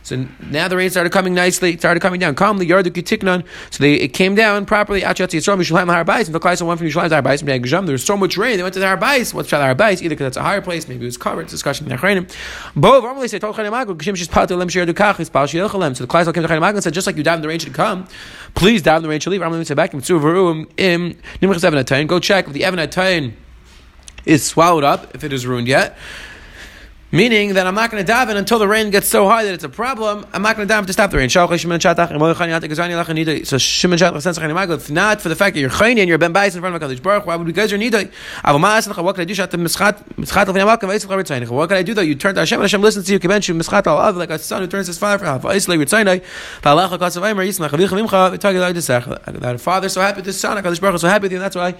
So 0.04 0.28
now 0.50 0.68
the 0.68 0.78
rain 0.78 0.90
started 0.90 1.12
coming 1.12 1.34
nicely. 1.34 1.78
Started 1.78 2.02
coming 2.02 2.20
down 2.20 2.36
calmly. 2.36 2.68
Yardu 2.68 2.92
kitiknan. 2.92 3.46
So 3.72 3.84
they, 3.84 3.96
it 3.96 4.10
came 4.10 4.36
down 4.36 4.66
properly. 4.66 5.02
The. 5.02 5.08
There 7.86 7.94
was 7.94 8.06
so 8.06 8.18
much 8.18 8.38
rain. 8.38 8.58
They 8.58 8.64
went 8.64 8.74
to 8.74 8.80
the 8.80 8.86
Harbais. 8.86 9.34
What's 9.34 9.50
the 9.50 9.58
Harbais? 9.58 10.02
Either 10.02 10.10
because 10.10 10.28
it's 10.28 10.38
a 10.38 10.42
higher 10.42 10.62
place, 10.62 10.88
maybe 10.88 11.04
it 11.04 11.08
was 11.08 11.18
covered. 11.18 11.42
It's 11.42 11.52
discussion 11.52 11.92
in 11.92 11.98
Achreinim. 11.98 12.34
Bo 12.76 13.02
normally 13.02 13.28
say 13.28 13.40
So 13.40 13.48
the 13.48 13.54
Klaisa 16.08 16.34
came 16.34 16.44
to 16.44 16.50
Chanim 16.50 16.62
Agul 16.62 16.76
and 16.76 16.84
said, 16.84 16.94
just 16.94 17.08
like 17.08 17.18
you 17.18 17.24
died 17.24 17.36
in 17.36 17.42
the 17.42 17.48
rain 17.48 17.60
should 17.60 17.74
come, 17.74 18.08
please 18.56 18.82
dive 18.82 18.98
in 18.98 19.04
the 19.04 19.10
rain 19.10 19.20
should 19.20 19.32
leave. 19.32 19.42
I'm 19.42 19.50
going 19.50 19.62
to 19.62 19.66
say 19.66 19.74
back. 19.74 19.94
Go 22.08 22.20
check 22.20 22.48
if 22.48 22.54
the 22.54 22.64
Evan 22.64 23.34
is 24.26 24.46
swallowed 24.46 24.84
up, 24.84 25.16
if 25.16 25.24
it 25.24 25.32
is 25.32 25.48
ruined 25.48 25.68
yet. 25.68 25.98
Meaning 27.10 27.54
that 27.54 27.66
I'm 27.66 27.74
not 27.74 27.90
going 27.90 28.06
to 28.06 28.12
daven 28.12 28.36
until 28.36 28.60
the 28.60 28.68
rain 28.68 28.90
gets 28.90 29.08
so 29.08 29.30
high 29.30 29.46
that 29.46 29.54
it's 29.54 29.64
a 29.64 29.70
problem. 29.70 30.26
I'm 30.34 30.42
not 30.42 30.58
going 30.58 30.68
to 30.68 30.74
daven 30.74 30.88
to 30.88 30.92
stop 30.92 31.10
the 31.10 31.16
rain. 31.16 31.30
So 31.30 31.48
Shimon 31.56 31.80
Shatach 31.80 32.12
if 34.74 34.92
not 34.92 35.22
for 35.22 35.30
the 35.30 35.36
fact 35.38 35.54
that 35.54 35.62
you're 35.62 35.70
chayni 35.70 36.00
and 36.00 36.10
you're 36.10 36.18
ben 36.18 36.34
bais 36.34 36.54
in 36.54 36.60
front 36.60 36.76
of 36.76 36.82
Hakadosh 36.82 37.02
Baruch, 37.02 37.26
why 37.26 37.38
would 37.38 37.48
we 37.48 37.54
guys 37.54 37.72
need 37.72 37.94
it? 37.94 38.12
What 38.44 39.14
can 39.14 39.22
I 39.22 39.26
do? 39.26 39.34
What 41.54 41.70
can 41.70 41.78
I 41.78 41.84
do 41.84 41.94
though? 41.94 42.02
You 42.02 42.16
turn 42.16 42.36
to 42.36 42.42
Hashem 42.42 42.60
and 42.60 42.64
Hashem 42.64 42.82
listens 42.82 43.06
to 43.06 43.14
you. 43.14 43.20
Like 43.20 44.30
a 44.30 44.38
son 44.38 44.62
who 44.64 44.68
turns 44.68 44.88
his 44.88 44.98
father 44.98 45.18
for 45.18 45.26
That 45.48 45.56
a 49.56 49.58
father 49.58 49.88
so 49.88 50.02
happy 50.02 50.18
with 50.18 50.26
his 50.26 50.38
son. 50.38 50.62
Hakadosh 50.62 50.82
Baruch 50.82 51.00
so 51.00 51.08
happy 51.08 51.24
with 51.24 51.32
you. 51.32 51.40
That's 51.40 51.56
why 51.56 51.76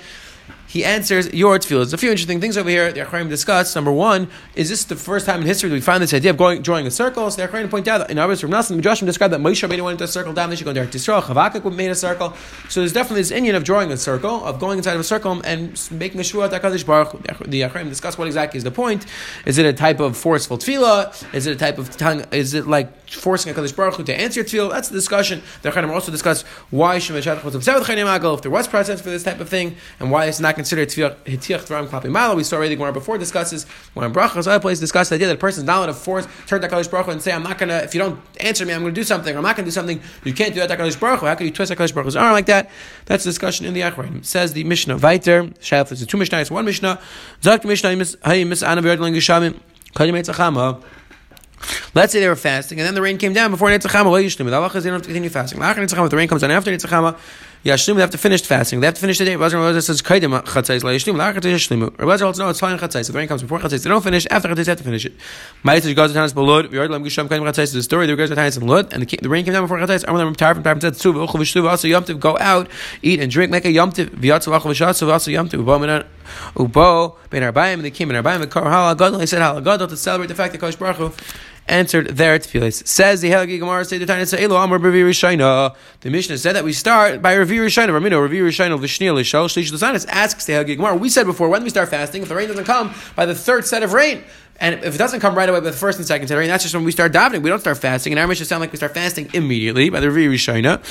he 0.68 0.84
answers 0.84 1.34
your 1.34 1.58
tefillah. 1.58 1.80
There's 1.80 1.94
a 1.94 1.98
few 1.98 2.12
interesting 2.12 2.42
things 2.42 2.58
over 2.58 2.70
here. 2.70 2.92
The 2.92 3.02
Achraim 3.02 3.30
discuss. 3.30 3.74
Number 3.74 3.92
one, 3.92 4.28
is 4.56 4.70
this 4.70 4.84
the 4.84 4.96
first 4.96 5.26
time 5.26 5.42
in 5.42 5.48
history 5.48 5.70
that 5.70 5.76
we 5.76 5.82
find 5.82 6.04
this 6.04 6.14
idea 6.14 6.32
of 6.32 6.38
going 6.38 6.62
drawing 6.62 6.86
a 6.86 6.92
circle? 6.92 7.32
So 7.32 7.42
the 7.42 7.48
Achraim 7.48 7.70
point 7.70 7.88
out 7.88 8.10
in 8.12 8.18
others 8.18 8.42
from 8.42 8.52
Nasim, 8.52 8.82
Joshua 8.82 9.06
described 9.06 9.34
that 9.34 9.40
Moshe 9.40 9.68
Rabbeinu 9.68 9.84
went 9.84 9.94
into 9.94 10.04
a 10.04 10.08
circle 10.08 10.34
down. 10.34 10.50
They 10.50 10.58
should 10.58 10.66
go 10.66 10.74
there. 10.74 10.86
Tisrael 10.86 11.22
Chavakuk 11.22 11.74
made 11.76 11.90
a 11.90 11.96
circle. 11.96 12.36
So 12.70 12.82
there's 12.82 12.94
definitely 12.94 13.22
this 13.22 13.32
Indian 13.32 13.56
of 13.56 13.64
drawing 13.64 13.92
a 13.92 13.98
circle, 13.98 14.44
of 14.44 14.60
going 14.60 14.78
inside 14.78 14.94
of 14.94 15.00
a 15.00 15.06
circle 15.06 15.42
and 15.46 15.82
making 15.92 16.20
a 16.20 16.24
shua 16.24 16.46
at 16.46 16.52
Hakadosh 16.52 16.86
Baruch. 16.86 17.12
The 17.46 17.62
Achraim 17.62 17.88
discuss 17.90 18.18
what 18.18 18.28
exactly 18.28 18.58
is 18.58 18.64
the 18.64 18.72
point. 18.72 19.06
Is 19.46 19.58
it 19.58 19.66
a 19.66 19.74
type 19.74 20.00
of 20.02 20.18
forceful 20.18 20.58
tefillah? 20.58 21.34
Is 21.34 21.48
it 21.48 21.54
a 21.54 21.56
type 21.56 21.78
of 21.78 21.96
tongue? 21.96 22.26
Is 22.32 22.54
it 22.54 22.68
like 22.68 23.10
forcing 23.10 23.54
Hakadosh 23.54 23.76
Baruch 23.76 23.96
Hu 23.96 24.04
to 24.04 24.20
answer 24.20 24.42
your 24.42 24.46
tefillah? 24.46 24.72
That's 24.72 24.90
the 24.90 24.96
discussion. 24.96 25.42
The 25.62 25.72
Achraim 25.72 25.90
also 25.90 26.12
discuss 26.12 26.42
why 26.72 26.98
Shadach 26.98 27.44
was 27.44 27.56
upset 27.56 27.80
with 27.80 27.88
if 27.88 28.42
there 28.42 28.52
was 28.52 28.68
precedence 28.68 29.02
for 29.02 29.10
this 29.10 29.24
type 29.24 29.40
of 29.40 29.48
thing, 29.48 29.78
and 30.00 30.12
why 30.12 30.26
it's 30.26 30.40
not 30.40 30.57
considered 30.58 30.90
Hitiach 30.90 31.16
Dvarim 31.26 31.88
Klapi 31.88 32.12
Malo. 32.12 32.36
We 32.36 32.44
saw 32.44 32.58
already 32.58 32.76
the 32.76 32.76
Gemara 32.76 32.92
before 32.92 33.18
discusses 33.18 33.66
when 33.94 34.12
Brachas 34.14 34.46
other 34.48 34.60
place 34.60 34.82
discussed 34.82 35.12
the 35.12 35.16
idea 35.16 35.28
that 35.28 35.36
a 35.36 35.38
person 35.38 35.62
is 35.62 35.66
not 35.66 35.78
allowed 35.78 35.86
to 35.86 35.94
force 35.94 36.28
turn 36.48 36.60
to 36.60 36.68
Hakadosh 36.68 36.92
Baruch 36.92 37.08
and 37.08 37.22
say, 37.22 37.32
"I'm 37.32 37.44
not 37.44 37.58
gonna." 37.58 37.78
If 37.78 37.96
you 37.96 38.02
don't 38.02 38.20
answer 38.42 38.66
me, 38.66 38.74
I'm 38.74 38.84
to 38.84 38.92
do 38.92 39.04
something. 39.04 39.34
Or 39.34 39.38
I'm 39.38 39.44
not 39.44 39.56
to 39.56 39.64
do 39.64 39.72
something. 39.72 40.02
You 40.26 40.34
can't 40.34 40.54
do 40.54 40.60
that 40.60 40.70
Hakadosh 40.70 41.00
Baruch 41.00 41.22
How 41.22 41.36
can 41.36 41.46
you 41.46 41.54
twist 41.54 41.74
Baruch 41.76 42.06
Hu's 42.06 42.18
arm 42.18 42.34
like 42.34 42.48
that? 42.48 42.70
That's 43.06 43.24
a 43.26 43.30
discussion 43.30 43.66
in 43.66 43.74
the 43.74 43.82
Achraim. 43.82 44.26
Says 44.26 44.52
the 44.52 44.66
Mishnah 44.66 44.98
Viter. 44.98 45.58
Shayef 45.60 45.92
is 45.94 46.06
two 46.06 46.18
Mishnah. 46.18 46.46
One 46.48 46.66
Mishnah. 46.66 47.00
Zak 47.42 47.64
Mishnah. 47.64 48.06
Hey, 48.26 48.44
Miss 48.44 48.64
Anna 48.64 48.82
Verdling 48.82 49.16
Geshamim. 49.16 49.60
Kadim 49.96 50.84
Let's 51.96 52.14
say 52.14 52.20
they 52.20 52.28
were 52.28 52.36
fasting, 52.36 52.80
and 52.80 52.86
then 52.86 52.94
the 52.94 53.02
rain 53.02 53.18
came 53.18 53.34
down 53.34 53.50
before 53.50 53.70
Netzachama. 53.70 54.12
Well, 54.12 54.22
you 54.22 54.30
shlim. 54.30 54.46
The 54.46 54.52
halacha 54.52 54.76
is 54.76 54.84
they 54.84 54.92
don't 54.92 54.98
have 54.98 55.02
to 55.02 55.08
continue 55.08 55.30
fasting. 55.30 55.60
The 55.60 56.16
rain 56.16 56.28
comes 56.28 56.42
down 56.42 56.52
after 56.52 56.72
Netzachama, 56.72 57.18
Yashlim, 57.66 57.96
they 57.96 58.02
have 58.02 58.12
to 58.12 58.18
finish 58.18 58.42
fasting. 58.44 58.80
They 58.80 58.88
have 58.88 58.94
to 58.94 59.02
finish 59.02 59.18
the 59.18 59.26
day. 59.26 59.36
Rabbi 59.36 59.56
Elazar 59.56 59.84
says, 59.84 60.02
Kaidim 60.02 60.34
uh, 60.34 60.42
chatzais 60.44 60.84
la 60.84 60.92
yashlim, 60.92 61.18
la 61.18 61.34
chatzais 61.34 61.54
yashlimu. 61.54 61.98
Rabbi 61.98 62.24
also, 62.24 62.44
no, 62.44 62.50
it's 62.50 62.60
fine 62.60 62.78
chatzais. 62.78 63.02
If 63.02 63.08
the 63.08 63.14
rain 63.14 63.28
comes 63.28 63.42
before 63.42 63.60
chatzais, 63.60 63.84
they 63.84 63.90
don't 63.90 64.04
finish. 64.04 64.28
After 64.30 64.48
chatzais, 64.50 64.66
they 64.66 64.72
have 64.72 64.78
to 64.78 64.84
finish 64.84 65.06
it. 65.06 65.14
Ma'ayitzah 65.64 65.96
goes 65.96 66.14
to 66.14 66.20
Tanis 66.20 66.34
Balud, 66.34 66.68
V'yard 66.68 66.90
lam 66.90 67.04
gisham 67.04 67.28
kaidim 67.28 67.44
chatzais. 67.52 67.74
The 67.74 67.84
story, 67.84 68.06
the 68.06 68.16
guys 68.16 68.32
are 68.32 68.36
Tanis 68.36 68.58
and 68.58 68.70
Lud, 68.70 68.94
and 68.94 69.04
the, 69.04 69.30
rain 69.30 69.44
came 69.44 69.54
down 69.54 69.64
before 69.64 69.80
chatzais. 69.80 70.04
Amar 70.08 70.24
lam 70.24 70.36
tarif, 70.36 70.58
and 70.58 70.66
tarif 70.66 70.82
said, 70.82 70.94
Tzuv, 70.94 71.28
uchel 71.28 71.40
v'shtuv, 71.42 71.70
also 71.70 71.88
yomtiv, 71.88 72.20
go 72.20 72.38
out, 72.40 72.70
eat 73.02 73.20
and 73.20 73.32
drink, 73.32 73.52
make 73.52 73.66
a 73.66 73.70
yomtiv, 73.70 74.10
v'yatzu 74.10 74.58
achel 74.58 74.72
v'shatzu, 74.72 75.12
also 75.12 75.32
yomtiv, 75.32 75.64
ubo 75.64 75.80
minan, 75.82 76.06
ubo, 76.56 77.16
ben 77.30 77.42
arbayim, 77.42 77.74
and 77.74 77.86
they 77.86 77.92
came 77.92 78.12
in 78.12 78.24
arbayim, 78.24 78.44
and 78.44 78.52
kar 78.52 78.64
halagadol, 78.64 79.20
he 79.20 79.26
said 79.26 79.42
halagadol 79.42 79.90
to 79.90 79.98
celebrate 79.98 80.28
the 80.28 80.36
fact 80.36 80.54
that 80.54 80.60
Kosh 80.60 80.76
Baruch 80.76 81.14
answered 81.68 82.08
their 82.08 82.40
tefillas. 82.40 82.86
Says 82.88 83.22
the 83.22 83.30
Helgi 83.30 83.60
Gemara, 83.60 83.86
say 83.86 83.98
the 83.98 84.06
Tanya 84.06 84.26
say 84.26 84.44
Elo 84.44 84.58
Amar 84.58 84.80
Revi 84.80 85.04
Rishayna. 85.04 85.76
The 86.02 86.10
Mishnah 86.10 86.38
said 86.38 86.56
that 86.56 86.64
we 86.64 86.74
start 86.74 87.22
by 87.22 87.36
Revi 87.36 87.58
Rishayna. 87.58 87.90
Ramino 87.90 88.14
oh, 88.14 88.28
Revi 88.28 88.42
Rishayna 88.42 88.80
Vishniel 88.80 89.16
Lishal 89.16 89.46
Shlish 89.46 89.72
Lasanis 89.72 90.06
asks 90.08 90.46
the 90.46 90.54
Helgi 90.54 90.76
Gemara. 90.76 90.96
We 90.96 91.10
said 91.10 91.26
before 91.26 91.50
when 91.50 91.64
we 91.64 91.70
start 91.70 91.90
fasting, 91.90 92.22
if 92.22 92.30
the 92.30 92.36
rain 92.36 92.48
doesn't 92.48 92.66
come 92.66 92.94
by 93.16 93.26
the 93.26 93.36
third 93.36 93.66
set 93.66 93.84
of 93.84 93.94
rain, 93.94 94.24
and 94.60 94.84
if 94.84 94.96
it 94.96 94.98
doesn't 94.98 95.20
come 95.20 95.36
right 95.36 95.48
away 95.48 95.60
by 95.60 95.66
the 95.66 95.72
first 95.72 96.00
and 96.00 96.08
second 96.08 96.30
rain, 96.32 96.48
that's 96.48 96.64
just 96.64 96.74
when 96.74 96.84
we 96.84 96.92
start 96.92 97.12
davening. 97.12 97.42
We 97.42 97.50
don't 97.50 97.60
start 97.60 97.78
fasting. 97.78 98.14
And 98.14 98.20
our 98.20 98.28
mission 98.28 98.46
sound 98.46 98.62
like 98.62 98.72
we 98.72 98.78
start 98.78 98.94
fasting 98.94 99.30
immediately 99.34 99.90
by 99.90 100.00
the 100.00 100.08
Revi 100.08 100.30
Rishayna. 100.30 100.84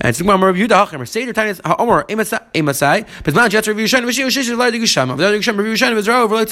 And 0.00 0.08
it's 0.08 0.20
Gemara 0.20 0.52
Revi 0.52 0.66
Yudah 0.66 1.08
Say 1.08 1.30
Tanya 1.32 1.54
Omar 1.78 2.04
Emasai. 2.04 3.06
But 3.22 3.34
Mount 3.34 3.52
Jetz 3.52 3.72
Revi 3.72 3.84
Rishayna 3.84 4.06
Vishniel 4.06 4.26
Shlish 4.26 4.50
Lasanis 4.50 4.80
Gisham. 4.82 5.16
Revi 5.16 5.72
Rishayna 5.72 5.94
Vizra 5.94 6.22
over 6.22 6.44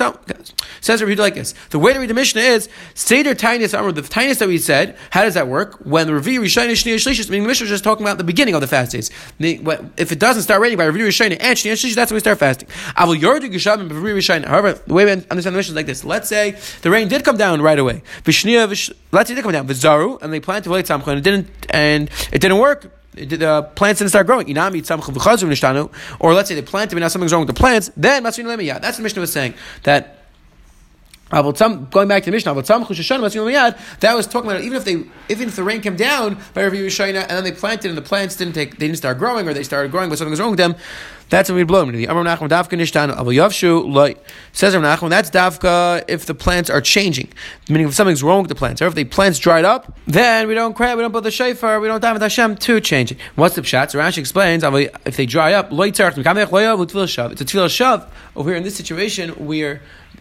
Says 0.80 1.02
Revi 1.02 1.16
like 1.16 1.34
this. 1.34 1.54
The 1.70 1.78
way 1.78 1.92
to 1.92 1.98
read 1.98 2.08
the 2.08 2.14
Mishnah 2.14 2.40
is 2.40 2.68
Seder 2.94 3.34
Tinius 3.34 3.76
Amr. 3.76 3.92
The 3.92 4.02
tiniest 4.02 4.38
that 4.40 4.48
we 4.48 4.58
said. 4.58 4.96
How 5.10 5.22
does 5.22 5.34
that 5.34 5.48
work? 5.48 5.74
When 5.84 6.06
the 6.06 6.12
Revi 6.12 6.38
Rishayna 6.38 6.72
Shniya 6.72 6.96
Shlishis, 6.96 7.28
meaning 7.28 7.42
the 7.42 7.48
Mishnah 7.48 7.64
is 7.64 7.70
just 7.70 7.84
talking 7.84 8.06
about 8.06 8.18
the 8.18 8.24
beginning 8.24 8.54
of 8.54 8.60
the 8.60 8.68
fast 8.68 8.92
days. 8.92 9.10
If 9.40 10.12
it 10.12 10.18
doesn't 10.18 10.44
start 10.44 10.60
raining 10.60 10.78
by 10.78 10.86
Revi 10.86 11.00
Rishayna 11.00 11.36
and 11.40 11.58
Shniya 11.58 11.72
Shlishis, 11.72 11.94
that's 11.94 12.12
when 12.12 12.16
we 12.16 12.20
start 12.20 12.38
fasting. 12.38 12.68
However, 12.94 13.18
the 14.74 14.94
way 14.94 15.04
we 15.04 15.10
understand 15.10 15.54
the 15.54 15.58
Mishnah 15.58 15.72
is 15.72 15.76
like 15.76 15.86
this. 15.86 16.04
Let's 16.04 16.28
say 16.28 16.58
the 16.82 16.90
rain 16.90 17.08
did 17.08 17.24
come 17.24 17.36
down 17.36 17.62
right 17.62 17.78
away. 17.78 18.02
Say 18.24 18.54
it 18.54 18.88
did 19.12 19.42
come 19.42 19.52
down. 19.52 19.66
Vizaru, 19.66 20.20
and 20.22 20.32
they 20.32 20.40
planted 20.40 20.70
Samcha, 20.70 21.08
and 21.08 21.18
it 21.18 21.22
didn't, 21.22 21.48
and 21.70 22.10
it 22.32 22.40
didn't 22.40 22.58
work 22.58 22.90
the 23.12 23.48
uh, 23.48 23.62
plants 23.62 23.98
didn't 23.98 24.10
start 24.10 24.26
growing. 24.26 24.56
Or 24.56 26.34
let's 26.34 26.48
say 26.48 26.54
they 26.54 26.62
planted, 26.62 26.94
but 26.94 27.00
now 27.00 27.08
something's 27.08 27.32
wrong 27.32 27.40
with 27.40 27.54
the 27.54 27.60
plants. 27.60 27.90
Then 27.96 28.22
that's 28.22 28.38
what 28.38 28.56
the 28.56 29.02
Mishnah 29.02 29.20
was 29.20 29.32
saying 29.32 29.54
that 29.82 30.19
going 31.30 32.08
back 32.08 32.24
to 32.24 32.30
the 32.30 32.32
Mishnah, 32.32 32.54
that 34.00 34.14
was 34.14 34.26
talking 34.26 34.50
about 34.50 34.62
even 34.62 34.76
if 34.76 34.84
they 34.84 34.92
even 35.28 35.48
if 35.48 35.56
the 35.56 35.62
rain 35.62 35.80
came 35.80 35.96
down 35.96 36.36
by 36.54 36.64
Rav 36.64 36.72
Yerushalayim 36.72 37.14
and 37.20 37.30
then 37.30 37.44
they 37.44 37.52
planted 37.52 37.88
and 37.88 37.96
the 37.96 38.02
plants 38.02 38.36
didn't 38.36 38.54
take 38.54 38.78
they 38.78 38.86
didn't 38.86 38.98
start 38.98 39.18
growing 39.18 39.48
or 39.48 39.54
they 39.54 39.62
started 39.62 39.90
growing 39.90 40.08
but 40.08 40.18
something 40.18 40.30
was 40.30 40.40
wrong 40.40 40.50
with 40.50 40.58
them, 40.58 40.74
that's 41.28 41.48
when 41.48 41.56
we 41.56 41.64
blow 41.64 41.84
them. 41.84 41.92
The 41.94 42.06
Amar 42.06 42.24
Nachman 42.24 42.48
Davka 42.48 42.76
Nishtan 42.76 43.16
Abu 43.16 43.30
Yavshu 43.30 44.18
says 44.52 44.74
Amar 44.74 44.96
Nachman 44.96 45.10
that's 45.10 45.30
Davka 45.30 46.04
if 46.08 46.26
the 46.26 46.34
plants 46.34 46.68
are 46.68 46.80
changing, 46.80 47.28
meaning 47.68 47.86
if 47.86 47.94
something's 47.94 48.22
wrong 48.22 48.42
with 48.42 48.48
the 48.48 48.56
plants, 48.56 48.82
or 48.82 48.86
if 48.86 48.96
the 48.96 49.04
plants 49.04 49.38
dried 49.38 49.64
up, 49.64 49.96
then 50.06 50.48
we 50.48 50.54
don't 50.54 50.74
cry, 50.74 50.94
we 50.96 51.02
don't 51.02 51.12
put 51.12 51.22
the 51.22 51.30
shofar, 51.30 51.78
we 51.78 51.86
don't 51.86 52.02
daven 52.02 52.20
Hashem 52.20 52.56
to 52.56 52.80
change 52.80 53.12
it. 53.12 53.18
What's 53.36 53.54
the 53.54 53.62
pshat? 53.62 53.92
So 53.92 54.00
Rashi 54.00 54.18
explains 54.18 54.64
if 54.64 55.16
they 55.16 55.26
dry 55.26 55.52
up, 55.52 55.68
It's 55.70 56.00
a 56.00 56.04
tefillah 57.44 57.68
shav 57.68 58.08
over 58.34 58.50
here 58.50 58.56
in 58.56 58.64
this 58.64 58.74
situation 58.76 59.30
where 59.46 59.80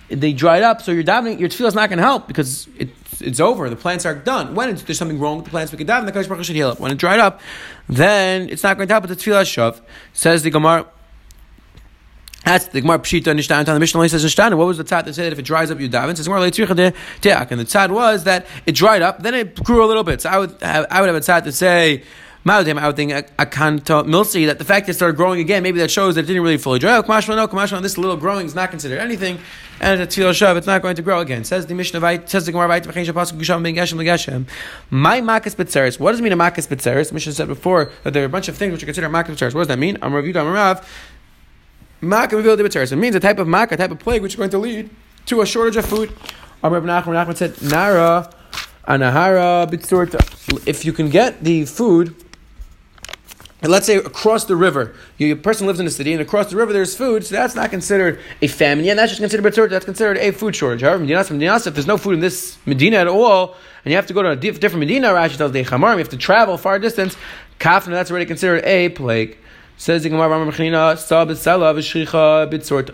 they 0.09 0.33
dried 0.33 0.63
up, 0.63 0.81
so 0.81 0.91
your 0.91 1.03
davening, 1.03 1.39
your 1.39 1.49
tefillah 1.49 1.67
is 1.67 1.75
not 1.75 1.89
going 1.89 1.97
to 1.97 2.03
help 2.03 2.27
because 2.27 2.67
it's 2.77 2.91
it's 3.21 3.39
over. 3.39 3.69
The 3.69 3.75
plants 3.75 4.05
are 4.05 4.15
done. 4.15 4.55
When 4.55 4.73
there's 4.75 4.97
something 4.97 5.19
wrong 5.19 5.37
with 5.37 5.45
the 5.45 5.51
plants, 5.51 5.71
we 5.71 5.77
can 5.77 5.87
daven. 5.87 6.05
The 6.05 6.11
Baruch 6.11 6.45
should 6.45 6.55
heal 6.55 6.71
it. 6.71 6.79
When 6.79 6.91
it 6.91 6.97
dried 6.97 7.19
up, 7.19 7.41
then 7.87 8.49
it's 8.49 8.63
not 8.63 8.77
going 8.77 8.87
to 8.87 8.93
help. 8.93 9.07
But 9.07 9.09
the 9.09 9.15
tefillah 9.15 9.43
shav 9.43 9.81
says 10.13 10.43
the 10.43 10.49
Gemara. 10.49 10.87
That's 12.45 12.67
the 12.67 12.81
Gemara 12.81 12.99
Pshita 12.99 13.35
Nishtan. 13.35 13.65
The 13.65 13.79
Mishnah 13.79 14.09
says 14.09 14.25
Nishtan. 14.25 14.57
What 14.57 14.67
was 14.67 14.77
the 14.77 14.83
tzad 14.83 15.05
that 15.05 15.13
said 15.13 15.33
if 15.33 15.39
it 15.39 15.43
dries 15.43 15.69
up, 15.69 15.79
you 15.79 15.89
daven? 15.89 16.15
Says 16.15 16.27
Gemara. 16.27 16.43
And 16.43 16.53
the 16.53 16.55
tzad 17.65 17.91
was 17.91 18.23
that 18.23 18.47
it 18.65 18.73
dried 18.73 19.01
up, 19.01 19.21
then 19.21 19.33
it 19.33 19.61
grew 19.63 19.83
a 19.83 19.87
little 19.87 20.03
bit. 20.03 20.21
So 20.21 20.29
I 20.29 20.39
would 20.39 20.61
have, 20.61 20.85
I 20.89 21.01
would 21.01 21.07
have 21.07 21.15
a 21.15 21.19
tzad 21.19 21.43
to 21.43 21.51
say. 21.51 22.03
I 22.46 22.88
would 22.88 22.96
think 22.96 23.12
a 23.12 23.46
kanto 23.46 24.03
milsi 24.03 24.48
that 24.48 24.58
the 24.60 24.65
fact 24.65 24.86
that 24.88 24.91
it 24.91 24.96
started 24.96 25.17
growing 25.17 25.39
again, 25.39 25.62
maybe 25.62 25.79
that 25.79 25.91
shows 25.91 26.15
that 26.15 26.24
it 26.24 26.27
didn't 26.27 26.41
really 26.41 26.58
fully 26.58 26.79
dry. 26.79 26.98
Oh, 26.98 27.03
kamashma 27.03 27.36
no, 27.36 27.48
kamashma 27.48 27.81
this 27.81 27.98
little 27.98 28.17
growing 28.17 28.46
is 28.46 28.55
not 28.55 28.72
considered 28.72 29.00
anything, 29.00 29.39
and 29.81 30.01
it's 30.01 30.15
tefillah 30.15 30.31
shav, 30.31 30.55
it's 30.55 30.65
not 30.65 30.81
going 30.81 30.96
to 30.96 31.01
grow 31.01 31.19
again. 31.19 31.43
Says 31.43 31.67
the 31.67 31.75
Mishnah, 31.75 32.27
says 32.27 32.46
the 32.46 32.51
Gemara, 32.51 32.81
v'chein 32.81 33.05
shapasuk 33.05 33.38
gusham 33.38 33.62
ben 33.62 33.75
geshem 33.75 33.98
legeshem. 33.98 34.48
My 34.89 35.22
makas 35.22 35.55
betzeres. 35.55 36.00
What 36.00 36.12
does 36.12 36.22
it 36.22 36.24
mean 36.24 36.31
a 36.31 36.38
makas 36.38 36.67
betzeres? 36.67 37.12
Mishnah 37.12 37.34
said 37.34 37.48
before 37.48 37.91
that 38.03 38.13
there 38.13 38.24
are 38.24 38.27
a 38.27 38.29
bunch 38.29 38.48
of 38.48 38.58
things 38.58 38.72
which 38.72 38.84
are 38.84 38.88
considered 38.88 39.10
makas 39.10 39.36
betzeres. 39.36 39.53
What 39.53 39.62
does 39.62 39.67
that 39.67 39.79
mean? 39.79 39.98
I'm 40.01 40.13
Rav 40.13 40.24
Yudam 40.24 40.53
Rav. 40.53 40.88
Makkah 42.01 42.38
It 42.39 42.96
means 42.96 43.15
a 43.15 43.19
type 43.19 43.39
of 43.39 43.48
makkah, 43.48 43.75
a 43.75 43.77
type 43.77 43.91
of 43.91 44.00
plague 44.00 44.22
which 44.22 44.34
is 44.34 44.38
going 44.38 44.50
to 44.51 44.58
lead 44.58 44.89
to 45.25 45.41
a 45.41 45.46
shortage 45.46 45.75
of 45.75 45.86
food. 45.86 46.10
Rav 46.63 46.84
Nachman, 46.84 47.25
Nachman 47.25 47.36
said, 47.36 47.62
Nara, 47.62 48.34
Anahara, 48.88 49.69
Bitsurta. 49.69 50.65
If 50.65 50.86
you 50.86 50.93
can 50.93 51.10
get 51.10 51.43
the 51.43 51.65
food, 51.65 52.15
and 53.61 53.71
let's 53.71 53.85
say 53.85 53.97
across 53.97 54.45
the 54.45 54.55
river, 54.55 54.95
you, 55.17 55.33
a 55.33 55.35
person 55.35 55.67
lives 55.67 55.79
in 55.79 55.87
a 55.87 55.89
city, 55.89 56.13
and 56.13 56.21
across 56.21 56.49
the 56.49 56.55
river 56.55 56.71
there's 56.71 56.95
food, 56.95 57.25
so 57.25 57.35
that's 57.35 57.55
not 57.55 57.69
considered 57.69 58.19
a 58.41 58.47
famine. 58.47 58.85
Yeah, 58.85 58.93
that's 58.93 59.11
just 59.11 59.21
considered 59.21 59.45
a 59.45 59.53
shortage. 59.53 59.71
that's 59.71 59.85
considered 59.85 60.17
a 60.17 60.31
food 60.31 60.55
shortage. 60.55 60.81
However, 60.81 61.03
Medinas, 61.03 61.67
if 61.67 61.73
there's 61.73 61.87
no 61.87 61.97
food 61.97 62.13
in 62.13 62.19
this 62.21 62.57
Medina 62.65 62.97
at 62.97 63.07
all, 63.07 63.55
and 63.83 63.91
you 63.91 63.97
have 63.97 64.07
to 64.07 64.13
go 64.13 64.21
to 64.21 64.29
a 64.29 64.35
different 64.35 64.79
Medina, 64.79 65.09
Rashi 65.09 65.35
tells 65.37 65.51
the 65.51 65.63
Chamar, 65.63 65.93
you 65.93 65.97
have 65.97 66.09
to 66.09 66.17
travel 66.17 66.57
far 66.57 66.79
distance, 66.79 67.17
Kafna, 67.59 67.89
that's 67.89 68.09
already 68.09 68.25
considered 68.25 68.63
a 68.63 68.89
plague. 68.89 69.37
Says 69.75 70.03
the 70.03 70.09
Gemara, 70.09 70.45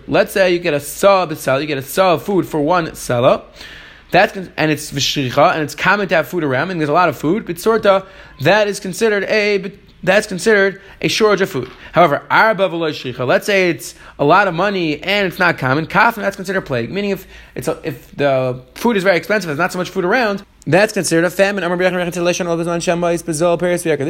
Let's 0.07 0.31
say 0.31 0.53
you 0.53 0.59
get 0.59 0.73
a 0.75 0.79
saw 0.79 1.25
b'sala, 1.25 1.61
you 1.61 1.67
get 1.67 1.79
a 1.79 1.81
saw 1.81 2.13
of 2.13 2.23
food 2.23 2.47
for 2.47 2.61
one 2.61 2.85
sela. 2.89 3.43
That's 4.11 4.37
and 4.37 4.71
it's 4.71 4.91
v'shricha, 4.91 5.53
and 5.53 5.63
it's 5.63 5.73
common 5.73 6.07
to 6.09 6.15
have 6.15 6.27
food 6.27 6.43
around, 6.43 6.69
and 6.69 6.79
there's 6.79 6.89
a 6.89 6.93
lot 6.93 7.09
of 7.09 7.17
food. 7.17 7.45
Bitsorta, 7.45 8.05
that 8.41 8.67
is 8.67 8.79
considered 8.79 9.23
a 9.23 9.57
that's 10.05 10.27
considered 10.27 10.81
a 11.01 11.07
shortage 11.07 11.41
of 11.41 11.49
food. 11.49 11.69
However, 11.91 12.25
arba 12.29 12.69
shricha, 12.69 13.25
let's 13.25 13.45
say 13.45 13.69
it's 13.69 13.95
a 14.19 14.25
lot 14.25 14.47
of 14.47 14.53
money 14.53 15.01
and 15.01 15.27
it's 15.27 15.39
not 15.39 15.57
common. 15.57 15.87
Kafna, 15.87 16.17
that's 16.17 16.35
considered 16.35 16.61
plague. 16.61 16.91
Meaning, 16.91 17.11
if 17.11 17.27
it's 17.55 17.67
a, 17.67 17.79
if 17.83 18.15
the 18.15 18.61
food 18.75 18.97
is 18.97 19.03
very 19.03 19.17
expensive, 19.17 19.47
there's 19.47 19.57
not 19.57 19.71
so 19.71 19.79
much 19.79 19.89
food 19.89 20.05
around. 20.05 20.45
That's 20.67 20.93
considered 20.93 21.25
a 21.25 21.29
famine. 21.29 21.63
This 21.63 21.77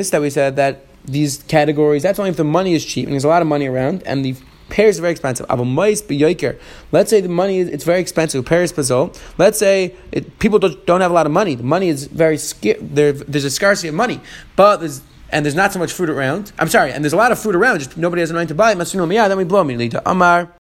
is 0.08 0.12
that 0.12 0.22
we 0.22 0.30
said 0.30 0.56
that 0.56 0.86
these 1.06 1.44
categories, 1.44 2.04
that's 2.04 2.20
only 2.20 2.32
if 2.32 2.38
the 2.38 2.44
money 2.44 2.74
is 2.74 2.86
cheap 2.86 3.06
and 3.06 3.14
there's 3.14 3.24
a 3.24 3.30
lot 3.30 3.42
of 3.42 3.48
money 3.48 3.68
around 3.68 4.04
and 4.06 4.24
the 4.24 4.36
pears 4.70 4.98
are 4.98 5.02
very 5.02 5.12
expensive. 5.12 5.46
Let's 5.50 7.10
say 7.10 7.22
the 7.22 7.30
money 7.30 7.60
is 7.60 7.70
it's 7.70 7.84
very 7.84 8.02
expensive. 8.02 8.46
Pears 8.46 8.74
pazol. 8.74 9.18
Let's 9.38 9.60
say 9.60 9.96
it, 10.12 10.40
people 10.40 10.60
don't, 10.60 10.86
don't 10.86 11.02
have 11.02 11.12
a 11.12 11.14
lot 11.14 11.26
of 11.26 11.32
money. 11.32 11.56
The 11.56 11.64
money 11.64 11.90
is 11.90 12.08
very 12.08 12.38
scarce. 12.38 12.78
There, 12.82 13.12
there's 13.12 13.46
a 13.46 13.52
scarcity 13.52 13.90
of 13.90 13.96
money, 13.96 14.22
but 14.56 14.78
there's 14.78 15.02
and 15.32 15.46
there's 15.46 15.56
not 15.56 15.74
so 15.74 15.80
much 15.80 15.92
food 15.92 16.10
around. 16.10 16.52
I'm 16.60 16.70
sorry, 16.70 16.92
and 16.92 17.04
there's 17.04 17.14
a 17.14 17.18
lot 17.18 17.32
of 17.32 17.40
food 17.40 17.56
around. 17.56 17.80
Just 17.80 17.98
nobody 17.98 18.22
has 18.22 18.32
a 18.32 18.34
money 18.34 18.48
to 18.48 18.56
buy 18.56 18.72
it. 18.72 18.78
Then 18.78 19.38
we 19.38 19.44
blow 19.44 19.62
immediately 19.62 19.90
to 19.90 20.10
Amar. 20.10 20.52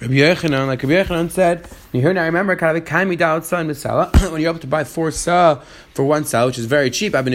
Rabbi 0.00 0.14
Yechanan, 0.14 0.66
like 0.66 0.82
Rabbi 0.82 0.94
Yechanan 0.94 1.30
said, 1.30 1.68
you 1.92 2.00
hear 2.00 2.12
now, 2.12 2.24
remember, 2.24 2.56
when 4.32 4.40
you're 4.40 4.50
able 4.50 4.58
to 4.58 4.66
buy 4.66 4.82
four 4.82 5.12
sa 5.12 5.62
for 5.94 6.04
one 6.04 6.24
sa, 6.24 6.44
which 6.44 6.58
is 6.58 6.64
very 6.64 6.90
cheap, 6.90 7.14
I've 7.14 7.24
been 7.24 7.34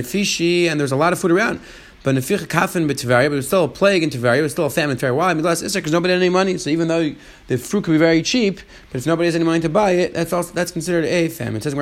and 0.67 0.77
there's 0.77 0.91
a 0.91 0.97
lot 0.97 1.13
of 1.13 1.19
food 1.19 1.31
around. 1.31 1.61
But 2.07 2.15
Nefich 2.15 2.47
Kafin 2.47 2.89
B'Tivaria, 2.89 3.25
but 3.25 3.33
it 3.33 3.35
was 3.35 3.47
still 3.47 3.65
a 3.65 3.67
plague 3.67 4.01
in 4.01 4.09
Tivaria, 4.09 4.37
it 4.37 4.43
was 4.43 4.53
still 4.53 4.63
a 4.63 4.69
famine 4.69 4.91
in 4.91 4.97
Tivaria. 4.97 5.13
Why? 5.13 5.33
Because 5.33 5.61
because 5.75 5.91
nobody 5.91 6.13
had 6.13 6.21
any 6.21 6.29
money. 6.29 6.57
So 6.57 6.69
even 6.69 6.87
though 6.87 7.13
the 7.47 7.57
fruit 7.57 7.83
could 7.83 7.91
be 7.91 7.97
very 7.97 8.21
cheap, 8.21 8.61
but 8.89 8.99
if 8.99 9.05
nobody 9.05 9.25
has 9.25 9.35
any 9.35 9.43
money 9.43 9.59
to 9.59 9.67
buy 9.67 9.91
it, 9.91 10.13
that's 10.13 10.31
also, 10.31 10.53
that's 10.53 10.71
considered 10.71 11.03
a 11.03 11.27
famine. 11.27 11.57
It 11.57 11.63
says 11.63 11.73
the 11.73 11.79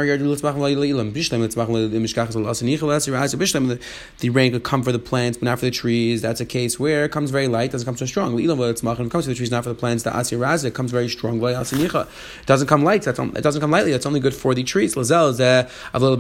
rain 4.31 4.51
could 4.51 4.63
come 4.63 4.81
for 4.81 4.91
the 4.91 4.97
plants, 4.97 5.37
but 5.37 5.45
not 5.45 5.59
for 5.59 5.65
the 5.65 5.71
trees. 5.71 6.23
That's 6.23 6.41
a 6.41 6.45
case 6.45 6.79
where 6.79 7.05
it 7.05 7.11
comes 7.11 7.29
very 7.29 7.47
light, 7.47 7.69
doesn't 7.69 7.85
come 7.85 7.95
so 7.95 8.07
strong. 8.07 8.39
It 8.39 8.47
comes 8.47 9.25
to 9.25 9.29
the 9.29 9.35
trees, 9.35 9.51
not 9.51 9.63
for 9.63 9.69
the 9.69 9.75
plants. 9.75 10.01
The 10.01 10.17
Asir 10.17 10.39
Raza 10.39 10.73
comes 10.73 10.89
very 10.89 11.07
strong. 11.07 11.39
It 11.43 12.07
doesn't 12.47 12.67
come 12.67 12.83
light. 12.83 13.03
That's 13.03 13.19
it 13.19 13.43
doesn't 13.43 13.61
come 13.61 13.69
lightly. 13.69 13.91
That's 13.91 14.07
only 14.07 14.19
good 14.19 14.33
for 14.33 14.55
the 14.55 14.63
trees. 14.63 14.95
Lazel 14.95 15.29
is 15.29 15.39
a 15.39 15.69
little 15.99 16.17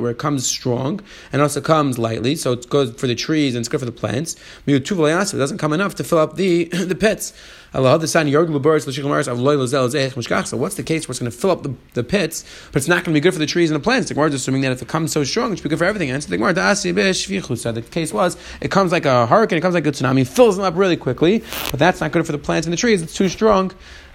where 0.00 0.10
it 0.10 0.18
comes 0.18 0.46
strong 0.46 1.00
and 1.30 1.41
also 1.42 1.60
comes 1.60 1.98
lightly, 1.98 2.34
so 2.36 2.52
it's 2.52 2.66
good 2.66 2.98
for 2.98 3.06
the 3.06 3.14
trees 3.14 3.54
and 3.54 3.62
it's 3.62 3.68
good 3.68 3.80
for 3.80 3.86
the 3.86 3.92
plants. 3.92 4.36
It 4.66 4.84
doesn't 4.84 5.58
come 5.58 5.72
enough 5.72 5.94
to 5.96 6.04
fill 6.04 6.18
up 6.18 6.36
the 6.36 6.64
the 6.72 6.94
pits. 6.94 7.32
Allah, 7.74 7.98
the 7.98 8.06
So 8.06 8.16
what's 10.58 10.74
the 10.74 10.82
case 10.82 11.08
where 11.08 11.12
it's 11.12 11.20
going 11.20 11.30
to 11.30 11.38
fill 11.38 11.50
up 11.50 11.62
the, 11.62 11.74
the 11.94 12.04
pits, 12.04 12.44
but 12.70 12.76
it's 12.76 12.88
not 12.88 12.96
going 12.96 13.14
to 13.14 13.18
be 13.18 13.20
good 13.20 13.32
for 13.32 13.38
the 13.38 13.46
trees 13.46 13.70
and 13.70 13.80
the 13.80 13.82
plants? 13.82 14.08
The 14.08 14.14
Gemara 14.14 14.28
is 14.28 14.34
assuming 14.34 14.60
that 14.60 14.72
if 14.72 14.82
it 14.82 14.88
comes 14.88 15.10
so 15.10 15.24
strong, 15.24 15.52
it 15.52 15.56
should 15.56 15.62
be 15.62 15.70
good 15.70 15.78
for 15.78 15.86
everything. 15.86 16.10
And 16.10 16.22
so 16.22 16.28
the 16.28 16.36
Gemara, 16.36 16.52
the 16.52 17.82
case 17.90 18.12
was, 18.12 18.36
it 18.60 18.70
comes 18.70 18.92
like 18.92 19.06
a 19.06 19.26
hurricane, 19.26 19.56
it 19.56 19.62
comes 19.62 19.74
like 19.74 19.86
a 19.86 19.92
tsunami, 19.92 20.26
fills 20.26 20.56
them 20.56 20.66
up 20.66 20.76
really 20.76 20.98
quickly, 20.98 21.42
but 21.70 21.80
that's 21.80 22.02
not 22.02 22.12
good 22.12 22.26
for 22.26 22.32
the 22.32 22.38
plants 22.38 22.66
and 22.66 22.72
the 22.74 22.76
trees. 22.76 23.00
It's 23.00 23.14
too 23.14 23.30
strong. 23.30 23.72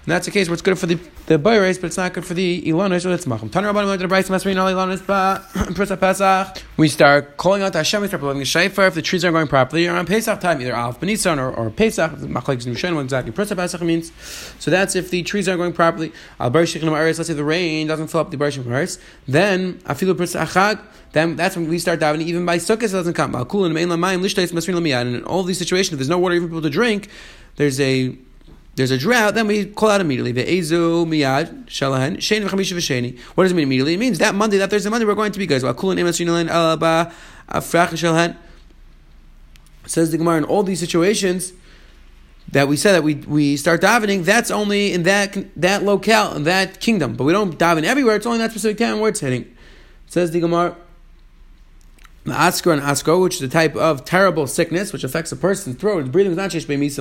And 0.08 0.14
that's 0.14 0.24
the 0.24 0.32
case 0.32 0.48
where 0.48 0.54
it's 0.54 0.62
good 0.62 0.78
for 0.78 0.86
the 0.86 0.94
the 1.26 1.38
bayres, 1.38 1.78
but 1.78 1.88
it's 1.88 1.98
not 1.98 2.14
good 2.14 2.24
for 2.24 2.32
the 2.32 2.62
ilanos 2.62 3.04
or 3.04 3.14
the 3.14 3.22
tzmachim. 3.22 3.50
Taner 3.50 3.74
rabbanim 3.74 3.98
the 3.98 4.06
brayis 4.06 4.30
masrin 4.30 4.56
al 4.56 4.96
ba 5.04 5.96
pesach. 6.00 6.62
We 6.78 6.88
start 6.88 7.36
calling 7.36 7.60
out 7.60 7.72
to 7.72 7.80
Hashem. 7.80 8.00
We 8.00 8.08
start 8.08 8.22
blowing 8.22 8.40
a 8.40 8.44
shayfar 8.44 8.88
if 8.88 8.94
the 8.94 9.02
trees 9.02 9.22
aren't 9.22 9.34
going 9.34 9.48
properly 9.48 9.86
around 9.86 10.06
Pesach 10.06 10.40
time, 10.40 10.62
either 10.62 10.72
Alf 10.72 10.98
Benisan 10.98 11.36
or, 11.36 11.50
or 11.54 11.68
Pesach. 11.68 12.12
Machlekes 12.12 12.64
Nushen, 12.64 12.94
what 12.94 13.02
exactly 13.02 13.32
prisa 13.32 13.54
pesach 13.54 13.82
means. 13.82 14.10
So 14.58 14.70
that's 14.70 14.96
if 14.96 15.10
the 15.10 15.22
trees 15.24 15.46
aren't 15.46 15.58
going 15.58 15.74
properly. 15.74 16.10
Al 16.40 16.50
barishik 16.50 16.82
Let's 16.82 17.28
say 17.28 17.34
the 17.34 17.44
rain 17.44 17.86
doesn't 17.86 18.06
fill 18.06 18.20
up 18.20 18.30
the 18.30 18.38
barishik 18.38 18.66
aris. 18.66 18.98
Then 19.26 19.74
afilu 19.80 20.14
prisa 20.14 20.46
achag. 20.46 20.80
Then 21.12 21.36
that's 21.36 21.54
when 21.54 21.68
we 21.68 21.78
start 21.78 22.00
davening. 22.00 22.22
Even 22.22 22.46
by 22.46 22.56
sukkah 22.56 22.84
it 22.84 22.92
doesn't 22.92 23.12
come. 23.12 23.34
Al 23.34 23.44
kul 23.44 23.66
and 23.66 23.74
mein 23.74 23.88
lamayim 23.88 24.22
lishtais 24.22 24.52
masrin 24.52 24.72
lamiyad. 24.72 25.02
And 25.02 25.16
in 25.16 25.24
all 25.24 25.42
these 25.42 25.58
situations, 25.58 25.92
if 25.92 25.98
there's 25.98 26.08
no 26.08 26.18
water 26.18 26.34
even 26.34 26.48
for 26.48 26.52
people 26.52 26.62
to 26.62 26.70
drink, 26.70 27.10
there's 27.56 27.78
a 27.78 28.16
there's 28.78 28.90
a 28.90 28.96
drought, 28.96 29.34
then 29.34 29.46
we 29.46 29.66
call 29.66 29.90
out 29.90 30.00
immediately. 30.00 30.32
Miyad 30.32 31.66
shalahan. 31.66 33.18
What 33.34 33.44
does 33.44 33.52
it 33.52 33.54
mean 33.54 33.64
immediately? 33.64 33.94
It 33.94 33.98
means 33.98 34.18
that 34.18 34.34
Monday, 34.34 34.56
that 34.58 34.70
Thursday, 34.70 34.88
Monday, 34.88 35.04
we're 35.04 35.14
going 35.14 35.32
to 35.32 35.38
be 35.38 35.46
guys. 35.46 35.62
Says 39.86 40.10
the 40.10 40.18
Gemara 40.18 40.36
in 40.38 40.44
all 40.44 40.62
these 40.62 40.80
situations 40.80 41.52
that 42.52 42.68
we 42.68 42.76
said 42.76 42.92
that 42.92 43.02
we, 43.02 43.16
we 43.16 43.56
start 43.56 43.82
davening, 43.82 44.24
that's 44.24 44.50
only 44.50 44.92
in 44.92 45.02
that 45.02 45.36
that 45.60 45.82
locale, 45.82 46.34
in 46.34 46.44
that 46.44 46.80
kingdom. 46.80 47.14
But 47.14 47.24
we 47.24 47.32
don't 47.32 47.58
daven 47.58 47.84
everywhere, 47.84 48.16
it's 48.16 48.26
only 48.26 48.38
that 48.38 48.50
specific 48.50 48.78
time 48.78 49.00
where 49.00 49.10
it's 49.10 49.20
hitting. 49.20 49.54
Says 50.06 50.30
the 50.30 50.40
Gemara. 50.40 50.76
Askar 52.30 52.72
and 52.72 52.82
Askar, 52.82 53.18
which 53.18 53.36
is 53.36 53.42
a 53.42 53.48
type 53.48 53.76
of 53.76 54.04
terrible 54.04 54.46
sickness 54.46 54.92
which 54.92 55.04
affects 55.04 55.32
a 55.32 55.36
person's 55.36 55.76
throat. 55.76 56.00
His 56.00 56.08
breathing 56.08 56.32
is 56.32 56.36
not 56.36 56.50
sheish 56.50 56.66
misa 56.66 57.00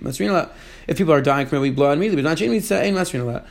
masrinala. 0.00 0.50
If 0.86 0.98
people 0.98 1.12
are 1.12 1.20
dying 1.20 1.46
from 1.46 1.58
it, 1.58 1.62
we 1.62 1.70
blow 1.70 1.88
out 1.88 1.96
immediately. 1.96 2.22
But 2.22 2.28
not 2.28 2.38
sheish 2.38 2.50
misa 2.50 2.82
masrinala. 2.92 3.44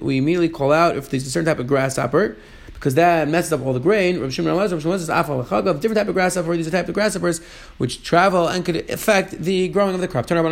We 0.00 0.18
immediately 0.18 0.48
call 0.48 0.72
out 0.72 0.96
if 0.96 1.10
there's 1.10 1.26
a 1.26 1.30
certain 1.30 1.46
type 1.46 1.58
of 1.58 1.66
grasshopper 1.66 2.36
because 2.82 2.96
that 2.96 3.28
messes 3.28 3.52
up 3.52 3.64
all 3.64 3.72
the 3.72 3.78
grain. 3.78 4.18
Rav 4.18 4.34
Shimon 4.34 4.56
Rav 4.56 4.68
Shimon 4.68 4.98
says 4.98 5.08
afal 5.08 5.44
different 5.80 5.94
type 5.94 6.08
of 6.08 6.14
grasshopper. 6.14 6.56
These 6.56 6.66
are 6.66 6.72
type 6.72 6.88
of 6.88 6.94
grasshoppers 6.94 7.38
which 7.78 8.02
travel 8.02 8.48
and 8.48 8.64
could 8.64 8.90
affect 8.90 9.40
the 9.40 9.68
growing 9.68 9.94
of 9.94 10.00
the 10.00 10.08
crop. 10.08 10.28
Says 10.28 10.42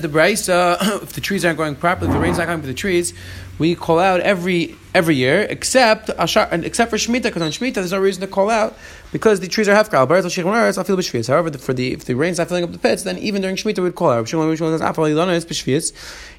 the 0.00 0.08
Braisa, 0.08 0.78
if 1.02 1.12
the 1.12 1.20
trees 1.20 1.44
aren't 1.44 1.58
growing 1.58 1.76
properly, 1.76 2.08
if 2.08 2.14
the 2.14 2.20
rain's 2.20 2.38
not 2.38 2.46
coming 2.46 2.62
for 2.62 2.66
the 2.66 2.72
trees, 2.72 3.12
we 3.58 3.74
call 3.74 3.98
out 3.98 4.20
every 4.20 4.74
every 4.94 5.16
year, 5.16 5.42
except 5.42 6.08
except 6.08 6.90
for 6.90 6.96
Shemitah, 6.96 7.24
because 7.24 7.42
on 7.42 7.50
Shemitah 7.50 7.74
there's 7.74 7.92
no 7.92 8.00
reason 8.00 8.22
to 8.22 8.26
call 8.26 8.48
out 8.48 8.74
because 9.12 9.40
the 9.40 9.48
trees 9.48 9.68
are 9.68 9.74
half 9.74 9.90
However, 9.90 11.58
for 11.58 11.72
the 11.72 11.92
if 11.92 12.04
the 12.04 12.14
rain's 12.14 12.38
not 12.38 12.48
filling 12.48 12.64
up 12.64 12.72
the 12.72 12.78
pits, 12.78 13.02
then 13.02 13.18
even 13.18 13.42
during 13.42 13.56
Shemitah 13.56 13.82
we'd 13.82 13.94
call 13.94 14.10
out. 14.10 14.32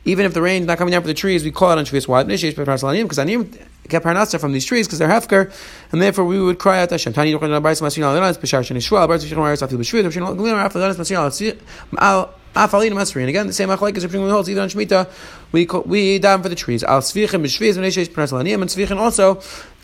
Even 0.04 0.26
if 0.26 0.34
the 0.34 0.42
rain's 0.42 0.66
not 0.66 0.78
coming 0.78 0.92
down 0.92 1.02
for 1.02 1.08
the 1.08 1.14
trees, 1.14 1.44
we 1.44 1.52
call 1.52 1.70
out 1.70 1.78
on 1.78 1.86
Shvius. 1.86 2.08
Why? 2.08 2.24
Because 2.24 3.20
need 3.26 3.60
get 3.88 4.04
parnasa 4.04 4.40
from 4.40 4.54
these 4.54 4.66
trees 4.66 4.88
because 4.88 5.00
they're 5.00 5.10
hefker, 5.10 5.54
and 5.92 6.02
therefore 6.02 6.26
we 6.26 6.42
would 6.42 6.58
cry 6.60 6.82
out 6.82 6.90
to 6.90 6.96
Hashem. 6.96 7.14
And 7.14 7.30
again, 13.30 13.48
the 13.48 13.54
same 13.54 13.70
achlek 13.70 13.98
is 13.98 14.06
Rishon 14.06 14.32
holds 14.32 14.50
either 14.50 14.62
on 14.62 14.70
Shemitah, 14.70 15.10
we 15.52 15.68
we 15.86 16.20
down 16.20 16.42
for 16.44 16.50
the 16.50 16.56
trees. 16.56 16.84
And 16.84 16.92
Svichem 17.02 18.98
also 18.98 19.36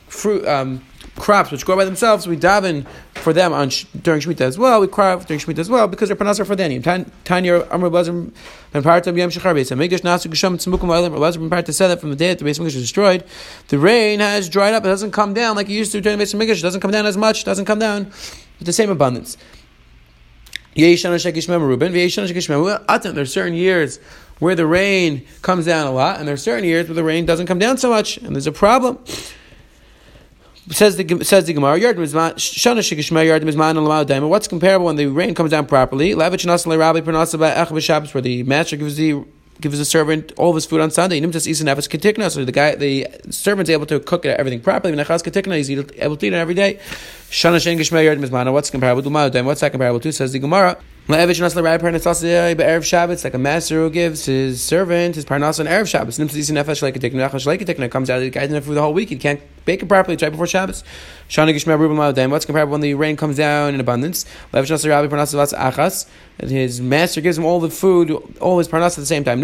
fruit 0.08 0.48
um, 0.48 0.82
crops 1.18 1.52
which 1.52 1.66
grow 1.66 1.76
by 1.76 1.86
themselves. 1.86 2.28
We 2.28 2.38
daven 2.38 2.86
for 3.16 3.34
them 3.34 3.54
on 3.54 3.70
during 4.02 4.22
Shemitah 4.22 4.42
as 4.42 4.58
well. 4.58 4.80
We 4.80 4.88
cry 4.88 5.16
during 5.18 5.40
Shemitah 5.40 5.60
as 5.60 5.70
well 5.70 5.88
because 5.88 6.10
they're 6.10 6.16
parnasa 6.16 6.46
for 6.46 6.56
them. 6.56 6.82
Tanya 7.24 7.68
Amr 7.70 7.90
Bazim 7.90 8.34
part 8.84 9.08
of 9.08 9.18
Yom 9.18 9.30
Shechar 9.30 9.56
Beis 9.56 9.76
Hamikdash 9.76 10.02
Nasu 10.02 10.30
Gesham 10.32 10.56
Tzmukum 10.56 10.90
Oilim. 10.90 11.12
Bazim 11.18 11.42
and 11.42 11.52
part 11.52 11.66
to 11.66 11.74
say 11.74 11.88
that 11.88 12.00
from 12.00 12.12
the 12.12 12.16
day 12.16 12.30
that 12.30 12.40
the 12.40 12.46
Beis 12.46 12.60
Hamikdash 12.60 12.76
was 12.76 12.76
destroyed, 12.76 13.24
the 13.70 13.80
rain 13.80 14.20
has 14.20 14.48
dried 14.50 14.74
up. 14.74 14.86
It 14.86 14.90
doesn't 14.90 15.12
come 15.12 15.34
down 15.34 15.56
like 15.56 15.68
it 15.68 15.74
used 15.74 15.92
to 15.94 16.02
during 16.02 16.20
the 16.20 16.26
Beis 16.26 16.36
Hamikdash. 16.36 16.60
It 16.60 16.64
doesn't 16.64 16.82
come 16.82 16.92
down 16.92 17.06
as 17.06 17.18
much. 17.18 17.42
It 17.42 17.46
doesn't 17.46 17.66
come 17.66 17.80
down 17.80 18.06
with 18.60 18.66
the 18.66 18.74
same 18.74 18.90
abundance. 18.90 19.38
There's 20.76 21.02
certain 21.02 21.16
years 23.56 24.00
where 24.40 24.54
the 24.54 24.68
rain 24.68 25.26
comes 25.42 25.66
down 25.66 25.88
a 25.88 25.92
lot, 25.92 26.20
and 26.20 26.28
there 26.28 26.36
are 26.36 26.38
certain 26.38 26.66
years 26.66 26.88
where 26.88 26.94
the 26.94 27.04
rain 27.04 27.26
doesn't 27.26 27.48
come 27.48 27.58
down 27.58 27.80
so 27.80 27.90
much, 27.90 28.18
and 28.18 28.36
there's 28.36 28.46
a 28.46 28.52
problem. 28.52 29.00
Says 30.70 30.98
the 30.98 31.24
says 31.24 31.46
the 31.46 31.54
Gemara, 31.54 31.80
What's 34.28 34.50
comparable 34.50 34.88
when 34.88 34.98
the 34.98 35.08
rain 35.08 35.34
comes 35.34 35.52
down 35.52 35.66
properly? 35.66 36.14
Where 36.14 36.30
the 36.30 36.38
master 38.44 38.76
gives 38.76 38.98
the 38.98 39.24
gives 39.62 39.78
the 39.78 39.86
servant 39.86 40.34
all 40.38 40.50
of 40.50 40.56
his 40.56 40.66
food 40.66 40.82
on 40.82 40.92
Sunday. 40.92 41.22
So 41.22 41.30
the 41.30 42.52
guy, 42.52 42.76
the 42.76 43.08
servant's 43.30 43.70
able 43.70 43.86
to 43.86 44.02
cook 44.02 44.26
everything 44.26 44.60
properly. 44.60 44.94
He's 44.96 45.70
able 45.70 46.18
to 46.18 46.28
eat 46.28 46.34
it 46.34 46.36
every 46.36 46.54
day. 46.54 46.82
What's 47.30 48.70
comparable 48.70 49.04
to 49.04 49.10
What's 49.44 49.62
that 49.62 49.72
comparable 49.72 50.02
to? 50.02 50.12
Says 50.12 50.34
the 50.34 50.40
Gemara. 50.40 50.78
It's 51.10 51.40
like 53.24 53.34
a 53.34 53.38
master 53.38 53.76
who 53.76 53.90
gives 53.90 54.26
his 54.26 54.62
servant 54.62 55.16
his 55.16 55.24
parnas 55.24 55.58
on 55.58 55.66
Erev 55.66 55.88
Shabbos. 55.88 56.20
It 56.20 57.92
comes 57.92 58.10
out, 58.10 58.18
of 58.18 58.24
the 58.24 58.30
guy's 58.30 58.52
in 58.52 58.62
for 58.62 58.74
the 58.74 58.82
whole 58.82 58.94
week. 58.94 59.08
He 59.08 59.16
can't 59.16 59.40
bake 59.64 59.82
it 59.82 59.86
properly. 59.86 60.16
It's 60.16 60.24
right 60.24 60.34
before 60.34 60.48
Shabbos. 60.48 60.84
What's 61.34 62.46
comparable 62.46 62.72
when 62.74 62.82
the 62.82 62.94
rain 62.96 63.16
comes 63.16 63.38
down 63.38 63.74
in 63.74 63.80
abundance? 63.80 64.26
And 64.52 64.68
his 66.52 66.82
master 66.82 67.22
gives 67.22 67.38
him 67.38 67.46
all 67.46 67.62
the 67.62 67.70
food, 67.70 68.12
all 68.42 68.58
his 68.58 68.68
parnas 68.68 68.88
at 68.88 68.96
the 68.96 69.06
same 69.06 69.24
time 69.24 69.42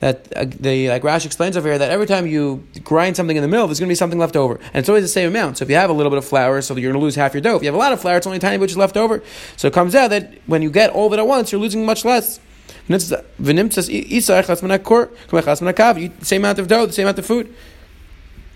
that 0.00 0.32
uh, 0.36 0.44
the 0.48 0.88
like 0.88 1.04
Rash 1.04 1.26
explains 1.26 1.56
over 1.56 1.68
here 1.68 1.78
that 1.78 1.90
every 1.90 2.06
time 2.06 2.26
you 2.26 2.64
grind 2.84 3.16
something 3.16 3.36
in 3.36 3.42
the 3.42 3.48
middle, 3.48 3.66
there's 3.66 3.80
going 3.80 3.88
to 3.88 3.92
be 3.92 3.96
something 3.96 4.18
left 4.18 4.36
over, 4.36 4.56
and 4.56 4.76
it's 4.76 4.88
always 4.88 5.04
the 5.04 5.08
same 5.08 5.28
amount. 5.28 5.58
So 5.58 5.64
if 5.64 5.70
you 5.70 5.76
have 5.76 5.90
a 5.90 5.92
little 5.92 6.10
bit 6.10 6.18
of 6.18 6.24
flour, 6.24 6.62
so 6.62 6.76
you're 6.76 6.92
going 6.92 7.00
to 7.00 7.04
lose 7.04 7.16
half 7.16 7.34
your 7.34 7.40
dough. 7.40 7.56
If 7.56 7.62
you 7.62 7.68
have 7.68 7.74
a 7.74 7.78
lot 7.78 7.92
of 7.92 8.00
flour, 8.00 8.16
it's 8.16 8.26
only 8.26 8.38
a 8.38 8.40
tiny 8.40 8.58
bit 8.58 8.74
left 8.76 8.96
over. 8.96 9.22
So 9.56 9.68
it 9.68 9.74
comes 9.74 9.94
out 9.94 10.10
that 10.10 10.34
when 10.46 10.62
you 10.62 10.70
get 10.70 10.90
all 10.90 11.08
of 11.08 11.12
it 11.12 11.18
at 11.18 11.26
once, 11.26 11.52
you're 11.52 11.60
losing 11.60 11.84
much 11.84 12.04
less. 12.04 12.40
Same 12.88 12.94
amount 12.94 13.78
of 13.78 13.86
dough, 16.68 16.86
the 16.86 16.92
same 16.92 17.04
amount 17.04 17.18
of 17.18 17.26
food. 17.26 17.54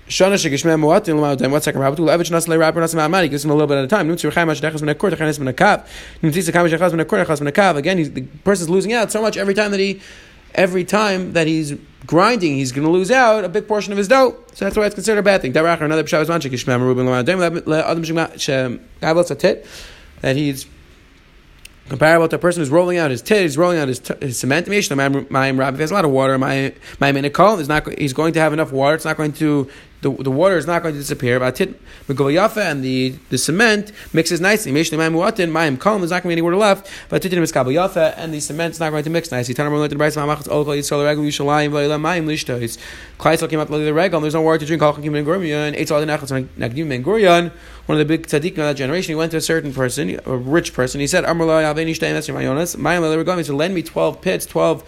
Shana 0.09 0.35
shekishmeh 0.35 0.79
muatin 0.79 1.19
l'ma'otem. 1.19 1.51
What's 1.51 1.65
second 1.65 1.81
rabbi? 1.81 2.03
Levish 2.03 2.31
nas 2.31 2.47
le'rabbi 2.47 2.77
nas 2.77 2.95
ma'amani. 2.95 3.31
Gives 3.31 3.45
him 3.45 3.51
a 3.51 3.55
little 3.55 3.67
bit 3.67 3.79
at 3.79 3.85
a 3.85 3.89
time. 3.89 4.09
Nutzi 4.09 4.31
rechai 4.31 4.47
mash 4.47 4.61
dechas 4.61 4.81
min 4.81 4.91
akor 4.91 5.11
techanes 5.11 5.39
min 5.39 5.55
akav. 5.55 5.87
Nutzi 6.23 6.43
sekam 6.43 6.69
shechas 6.69 6.93
min 6.93 7.01
akor. 7.01 7.79
Again, 7.79 8.13
the 8.13 8.23
person's 8.45 8.69
losing 8.69 8.93
out 8.93 9.13
so 9.13 9.23
much 9.23 9.37
every 9.37 9.55
time 9.55 9.71
that 9.71 9.81
he 9.81 10.01
every 10.55 10.85
time 10.85 11.33
that 11.33 11.47
he's 11.47 11.75
grinding, 12.07 12.57
he's 12.57 12.73
going 12.73 12.87
to 12.87 12.91
lose 12.91 13.11
out 13.11 13.45
a 13.45 13.49
big 13.49 13.69
portion 13.69 13.93
of 13.93 13.99
his 13.99 14.09
dough. 14.09 14.37
So 14.55 14.65
that's 14.65 14.77
why 14.77 14.87
it's 14.87 14.95
considered 14.95 15.21
a 15.21 15.23
bad 15.23 15.43
thing. 15.43 15.57
Another 15.57 16.03
that 20.21 20.37
he's 20.37 20.67
comparable 21.89 22.29
to 22.29 22.37
a 22.37 22.39
person 22.39 22.61
who's 22.61 22.71
rolling 22.71 22.99
out 22.99 23.11
his 23.11 23.23
tit, 23.23 23.43
he's 23.43 23.59
rolling 23.59 23.79
out 23.79 23.89
his, 23.89 23.99
t- 23.99 24.15
his 24.21 24.39
cement. 24.39 24.67
If 24.67 24.73
he 24.73 24.77
has 24.77 25.91
a 25.91 25.95
lot 25.95 26.05
of 26.05 26.11
water, 26.11 26.39
my 26.39 26.75
my 27.01 27.13
is 27.13 27.69
not. 27.69 27.99
He's 27.99 28.13
going 28.13 28.33
to 28.35 28.41
have 28.41 28.53
enough 28.53 28.73
water. 28.73 28.95
It's 28.95 29.05
not 29.05 29.17
going 29.17 29.33
to 29.35 29.69
the, 30.03 30.11
the 30.11 30.31
water 30.31 30.57
is 30.57 30.67
not 30.67 30.83
going 30.83 30.95
to 30.95 31.01
disappear. 31.01 31.41
But 31.41 31.59
and 31.61 32.85
the, 32.85 33.15
the 33.31 33.39
cement 33.39 33.93
mixes 34.13 34.41
nicely. 34.41 34.71
Mayim 34.73 35.79
kalm, 35.79 36.01
there's 36.01 36.11
not 36.11 36.23
going 36.23 36.23
to 36.23 36.29
be 36.29 36.33
any 36.33 36.43
water 36.43 36.57
left. 36.57 36.91
But 37.09 37.25
is 37.25 37.53
and 37.57 38.35
the 38.35 38.41
cement 38.41 38.75
is 38.75 38.81
not 38.81 38.91
going 38.91 39.05
to 39.05 39.11
mix 39.11 39.31
nicely. 39.31 39.55
The. 39.55 39.63
Klaisel 43.23 43.49
came 43.49 43.61
out 43.61 43.69
the 43.69 43.95
regel, 43.95 44.17
and 44.17 44.25
there's 44.25 44.35
no 44.35 44.43
water 44.43 44.59
to 44.59 44.67
drink. 44.67 44.83
Halachim 44.83 45.13
ben 45.13 45.25
gurion, 45.25 45.79
eitzal 45.79 46.05
denachas 46.05 46.49
nagdim 46.59 46.89
gurion. 47.05 47.53
One 47.87 47.99
of 47.99 47.99
the 47.99 48.05
big 48.05 48.27
tzaddikim 48.27 48.51
of 48.51 48.57
that 48.57 48.75
generation, 48.75 49.13
he 49.13 49.15
went 49.15 49.31
to 49.31 49.37
a 49.37 49.41
certain 49.41 49.73
person, 49.73 50.19
a 50.27 50.37
rich 50.37 50.75
person. 50.75 51.01
He 51.01 51.07
said, 51.07 51.25
"Amrullah 51.25 51.73
aveni 51.73 51.91
shtayim 51.91 52.17
esrim 52.17 52.35
mayonas. 52.35 52.77
Mayim 52.77 53.01
le'regami. 53.01 53.45
So 53.45 53.55
lend 53.55 53.75
me 53.75 53.83
twelve 53.83 54.21
pits, 54.21 54.45
twelve." 54.45 54.83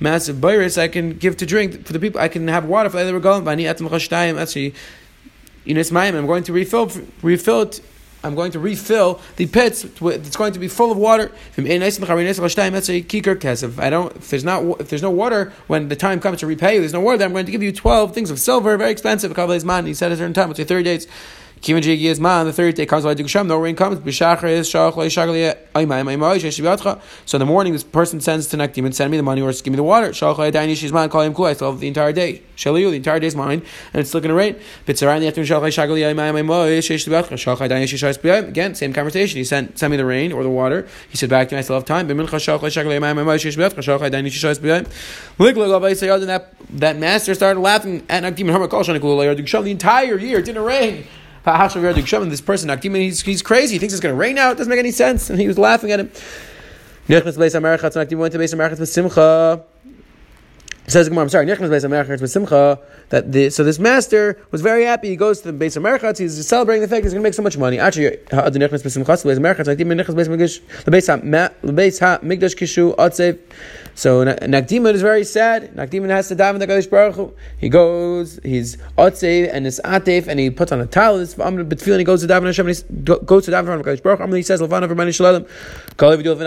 Massive 0.00 0.36
virus 0.36 0.76
I 0.78 0.88
can 0.88 1.18
give 1.18 1.36
to 1.38 1.46
drink 1.46 1.86
for 1.86 1.92
the 1.92 2.00
people. 2.00 2.20
I 2.20 2.28
can 2.28 2.48
have 2.48 2.64
water 2.64 2.90
for 2.90 3.02
the 3.02 3.12
regalim. 3.12 4.40
Actually, 4.40 4.74
in 5.64 5.76
its 5.76 5.92
I'm 5.92 6.26
going 6.26 6.44
to 6.44 6.52
refill 6.52 6.90
refill 7.22 7.62
it. 7.62 7.80
I'm 8.24 8.34
going 8.34 8.50
to 8.52 8.58
refill 8.58 9.20
the 9.36 9.46
pits. 9.46 9.84
It's 9.84 10.36
going 10.36 10.52
to 10.54 10.58
be 10.58 10.66
full 10.66 10.90
of 10.90 10.98
water. 10.98 11.30
If 11.56 11.58
I 13.78 13.90
don't, 13.90 14.16
if 14.16 14.30
there's 14.30 14.44
not, 14.44 14.80
if 14.80 14.88
there's 14.88 15.02
no 15.02 15.10
water 15.10 15.52
when 15.68 15.88
the 15.88 15.96
time 15.96 16.18
comes 16.18 16.40
to 16.40 16.46
repay 16.46 16.74
you, 16.74 16.80
there's 16.80 16.92
no 16.92 17.00
water. 17.00 17.18
Then 17.18 17.28
I'm 17.28 17.32
going 17.32 17.46
to 17.46 17.52
give 17.52 17.62
you 17.62 17.70
twelve 17.72 18.14
things 18.14 18.30
of 18.32 18.40
silver, 18.40 18.76
very 18.76 18.90
expensive. 18.90 19.30
He 19.36 19.94
said 19.94 20.10
a 20.10 20.16
certain 20.16 20.32
time, 20.32 20.50
it's 20.50 20.58
your 20.58 20.66
thirty 20.66 20.82
days. 20.82 21.06
Jigi 21.62 22.04
is 22.04 22.20
man, 22.20 22.46
the 22.46 22.52
third 22.52 22.74
day 22.74 22.86
comes 22.86 23.04
by 23.04 23.14
Dusham, 23.14 23.46
no 23.46 23.58
rain 23.58 23.74
comes, 23.74 23.98
Bishachar 23.98 24.48
is 24.48 24.68
Shach, 24.68 24.94
So 27.26 27.36
in 27.36 27.40
the 27.40 27.46
morning, 27.46 27.72
this 27.72 27.82
person 27.82 28.20
sends 28.20 28.46
to 28.48 28.56
Nakdim 28.56 28.84
and 28.84 28.94
send 28.94 29.10
me 29.10 29.16
the 29.16 29.22
money 29.22 29.42
or 29.42 29.50
give 29.52 29.68
me 29.68 29.76
the 29.76 29.82
water. 29.82 30.10
Shach, 30.10 30.36
Daini, 30.52 30.76
she's 30.76 30.92
man, 30.92 31.08
call. 31.08 31.22
I 31.22 31.54
still 31.54 31.72
have 31.72 31.80
the 31.80 31.88
entire 31.88 32.12
day. 32.12 32.42
Shaliu, 32.56 32.90
the 32.90 32.96
entire 32.96 33.18
day 33.18 33.26
is 33.26 33.34
mine, 33.34 33.62
and 33.92 34.00
it's 34.00 34.10
still 34.10 34.20
to 34.20 34.32
rain. 34.32 34.56
Bitzara 34.86 35.16
in 35.16 35.22
the 35.22 35.28
afternoon, 35.28 35.48
Shach, 35.48 35.62
Shagli, 35.62 36.82
Shach, 36.82 37.68
Daini, 37.68 37.84
Shach, 37.84 38.48
Again, 38.48 38.74
same 38.74 38.92
conversation. 38.92 39.38
He 39.38 39.44
sent, 39.44 39.78
send 39.78 39.90
me 39.90 39.96
the 39.96 40.04
rain 40.04 40.32
or 40.32 40.42
the 40.42 40.50
water. 40.50 40.86
He 41.08 41.16
said 41.16 41.30
back 41.30 41.48
to 41.48 41.54
me, 41.54 41.58
I 41.58 41.62
still 41.62 41.76
have 41.76 41.84
time. 41.84 42.06
That, 42.06 42.16
that 46.70 46.96
master 46.96 47.34
started 47.34 47.60
laughing 47.60 48.06
at 48.08 48.22
Nakdim 48.22 49.64
the 49.64 49.70
entire 49.70 50.18
year. 50.18 50.38
It 50.38 50.44
didn't 50.44 50.62
rain. 50.62 51.06
This 51.46 52.40
person, 52.40 52.78
he's, 52.82 53.22
he's 53.22 53.42
crazy. 53.42 53.74
He 53.74 53.78
thinks 53.78 53.94
it's 53.94 54.02
going 54.02 54.14
to 54.14 54.18
rain 54.18 54.36
out. 54.38 54.52
It 54.52 54.58
doesn't 54.58 54.70
make 54.70 54.78
any 54.78 54.90
sense. 54.90 55.30
And 55.30 55.40
he 55.40 55.46
was 55.46 55.58
laughing 55.58 55.92
at 55.92 56.00
him. 56.00 56.10
Says 60.88 61.08
I'm 61.08 61.28
sorry, 61.28 61.46
that 63.08 63.32
the, 63.32 63.50
so 63.50 63.64
this 63.64 63.78
master 63.78 64.40
was 64.52 64.60
very 64.60 64.84
happy. 64.84 65.08
He 65.08 65.16
goes 65.16 65.40
to 65.40 65.48
the 65.48 65.52
base 65.52 65.74
of 65.76 65.82
Merchatz, 65.82 66.18
he's 66.18 66.46
celebrating 66.46 66.82
the 66.82 66.88
fact 66.88 67.02
he's 67.04 67.12
going 67.12 67.22
to 67.22 67.26
make 67.26 67.34
so 67.34 67.42
much 67.42 67.58
money. 67.58 67.78
Actually, 67.78 68.18
the 71.62 71.72
base 71.72 71.98
Migdash 72.22 72.56
Kishu 72.56 72.94
Atzev. 72.96 73.38
So 73.96 74.24
Nakdimon 74.26 74.92
is 74.92 75.00
very 75.00 75.24
sad. 75.24 75.74
Nakdimon 75.74 76.10
has 76.10 76.28
to 76.28 76.36
daven 76.36 76.58
the 76.58 76.66
Kadosh 76.66 76.90
Baruch 76.90 77.14
Hu. 77.14 77.32
He 77.56 77.70
goes, 77.70 78.38
he's 78.42 78.76
Atzev 78.98 79.48
and 79.50 79.64
his 79.64 79.80
Atef, 79.82 80.26
and 80.28 80.38
he 80.38 80.50
puts 80.50 80.70
on 80.70 80.82
a. 80.82 80.84
This 80.84 81.32
and 81.38 81.58
he 81.58 82.04
goes 82.04 82.20
to 82.20 82.26
daven 82.26 82.44
Hashem, 82.44 82.68
and 82.68 82.76
he 82.76 82.82
goes 83.24 83.46
to 83.46 83.52
daven 83.52 83.64
from 83.64 83.82
Kadosh 83.82 84.02
Baruch 84.02 84.20
Hu. 84.20 84.34
He 84.34 84.42
says, 84.42 84.60
"Levana 84.60 84.86
for 84.86 84.94
Mani 84.94 85.12
Shalom." 85.12 85.46
So 85.98 86.10
he 86.14 86.22
says, 86.22 86.42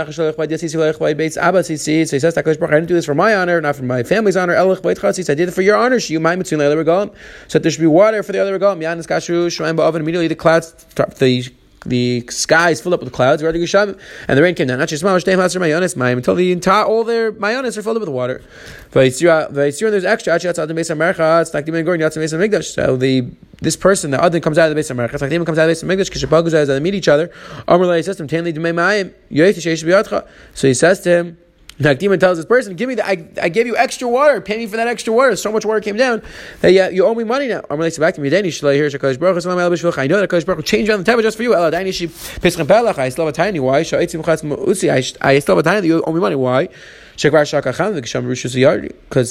"Kadosh 2.35 2.59
Baruch 2.59 2.71
I 2.71 2.75
didn't 2.75 2.87
do 2.87 2.93
this 2.93 3.05
for 3.05 3.15
my 3.15 3.33
honor, 3.35 3.59
not 3.61 3.75
for 3.75 3.83
my 3.83 4.03
family's 4.03 4.37
honor. 4.37 4.53
Elach 4.53 4.83
Beit 4.83 4.99
Chatzis. 4.99 5.31
I 5.31 5.33
did 5.33 5.49
it 5.49 5.53
for 5.53 5.63
your 5.63 5.75
honor. 5.75 5.95
Shiu 5.97 6.21
Mai 6.21 6.35
Mitzvah 6.35 6.57
Leila 6.57 6.75
Regalim. 6.83 7.11
So 7.47 7.57
there 7.57 7.71
should 7.71 7.81
be 7.81 7.87
water 7.87 8.21
for 8.21 8.31
the 8.31 8.37
other 8.39 8.59
Regalim. 8.59 8.77
Yanis 8.77 9.07
Kashu 9.07 9.47
Shemaim 9.47 9.75
Ba'oven. 9.75 10.01
Immediately 10.01 10.27
the 10.27 10.35
clouds, 10.35 10.73
the 11.17 11.51
the 11.85 12.25
sky 12.29 12.71
is 12.71 12.81
filled 12.81 12.93
up 12.93 13.01
with 13.01 13.13
clouds, 13.13 13.41
and 13.41 13.55
the 13.55 14.41
rain 14.41 14.55
came 14.55 14.67
down. 14.67 14.81
Until 14.81 16.35
the 16.35 16.51
entire 16.51 16.83
all 16.83 17.03
their 17.03 17.31
mayonis 17.31 17.77
are 17.77 17.81
filled 17.81 17.97
up 17.97 18.01
with 18.01 18.09
water. 18.09 18.41
And 18.93 19.13
There's 19.93 20.05
extra. 20.05 20.39
So 22.63 22.97
the 22.97 23.27
this 23.61 23.75
person, 23.75 24.11
the 24.11 24.21
other 24.21 24.39
comes 24.39 24.57
out 24.57 24.65
of 24.65 24.69
the 24.69 24.75
base 24.75 24.89
of 24.89 24.97
Merchas, 24.97 25.21
like 25.21 25.45
comes 25.45 25.57
out 25.57 25.69
of 25.69 25.79
the 25.79 25.83
base 25.83 25.83
of 25.83 25.89
Mikdash, 25.89 26.11
Kishapagu 26.11 26.65
they 26.67 26.79
meet 26.79 26.95
each 26.95 27.07
other. 27.07 27.29
So 30.53 30.67
he 30.67 30.73
says 30.73 30.99
to 31.01 31.09
him. 31.09 31.37
Nakdima 31.79 32.19
tells 32.19 32.37
this 32.37 32.45
person, 32.45 32.75
"Give 32.75 32.89
me 32.89 32.95
the, 32.95 33.07
I, 33.07 33.25
I 33.41 33.49
gave 33.49 33.65
you 33.65 33.77
extra 33.77 34.07
water. 34.07 34.41
Pay 34.41 34.57
me 34.57 34.67
for 34.67 34.75
that 34.75 34.87
extra 34.87 35.13
water. 35.13 35.37
So 35.37 35.49
much 35.51 35.65
water 35.65 35.79
came 35.79 35.95
down 35.95 36.21
that 36.59 36.73
yeah, 36.73 36.89
you 36.89 37.05
owe 37.05 37.15
me 37.15 37.23
money 37.23 37.47
now." 37.47 37.61
I'm 37.69 37.79
back 37.79 38.15
to 38.15 38.21
me. 38.21 38.29
You 38.29 38.51
should 38.51 38.75
hear 38.75 38.89
Shakadosh 38.89 39.17
Baruch 39.17 39.43
Hu. 39.43 39.49
I 39.49 39.55
know 40.07 40.19
that 40.19 40.29
Shakadosh 40.29 40.45
Baruch 40.45 40.65
changed 40.65 40.89
around 40.89 40.99
the 40.99 41.05
table 41.05 41.21
just 41.21 41.37
for 41.37 41.43
you. 41.43 41.55
I 41.55 41.69
still 43.09 43.25
have 43.25 43.33
a 43.33 43.35
tiny. 43.37 43.61
Why? 43.61 43.79
I 43.79 43.83
still 43.83 44.23
have 44.23 45.57
a 45.57 45.63
tiny. 45.63 45.87
You 45.87 46.03
owe 46.03 46.11
me 46.11 46.19
money. 46.19 46.35
Why? 46.35 46.67
Because 47.21 47.49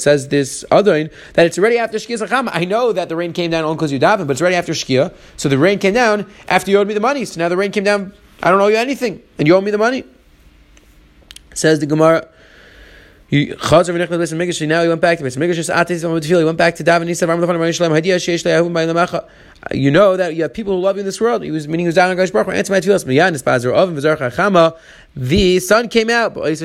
says 0.03 0.27
this 0.27 0.65
other 0.69 1.09
that 1.33 1.45
it's 1.45 1.57
already 1.57 1.79
after 1.79 1.97
Shkia 1.97 2.49
I 2.51 2.65
know 2.65 2.93
that 2.93 3.09
the 3.09 3.15
rain 3.15 3.33
came 3.33 3.49
down 3.49 3.63
only 3.63 3.77
because 3.77 3.91
you 3.91 3.99
daven, 3.99 4.27
but 4.27 4.31
it's 4.31 4.41
already 4.41 4.55
after 4.55 4.73
Shkia. 4.73 5.11
So 5.37 5.49
the 5.49 5.57
rain 5.57 5.79
came 5.79 5.93
down 5.93 6.27
after 6.47 6.69
you 6.69 6.77
owed 6.77 6.87
me 6.87 6.93
the 6.93 6.99
money. 6.99 7.25
So 7.25 7.39
now 7.39 7.49
the 7.49 7.57
rain 7.57 7.71
came 7.71 7.83
down. 7.83 8.13
I 8.43 8.51
don't 8.51 8.61
owe 8.61 8.67
you 8.67 8.77
anything, 8.77 9.23
and 9.37 9.47
you 9.47 9.55
owe 9.55 9.61
me 9.61 9.71
the 9.71 9.79
money. 9.79 10.03
Says 11.55 11.79
the 11.79 11.87
Gemara. 11.87 12.27
Now 13.31 14.81
he 14.81 14.87
went 14.87 15.01
back 15.01 15.17
to 15.19 15.29
He 15.29 16.45
went 16.45 16.57
back 16.57 16.75
to. 16.75 17.05
He 17.05 17.13
said. 17.13 17.29
You 19.71 19.91
know 19.91 20.15
that 20.17 20.35
you 20.35 20.41
have 20.43 20.53
people 20.53 20.73
who 20.73 20.81
love 20.81 20.95
you 20.95 21.01
in 21.01 21.05
this 21.05 21.19
world. 21.21 21.43
He 21.43 21.51
was 21.51 21.67
meaning 21.67 21.83
he 21.83 21.87
was 21.87 21.95
down 21.95 22.09
on 22.09 22.15
Gash 22.15 22.31
Baruch. 22.31 22.47
Answer 22.47 22.71
my 22.73 22.79
tefillas. 22.79 23.05
Miyan. 23.05 23.33
The 25.15 25.59
sun 25.59 25.89
came 25.89 26.09
out. 26.09 26.37
If 26.37 26.59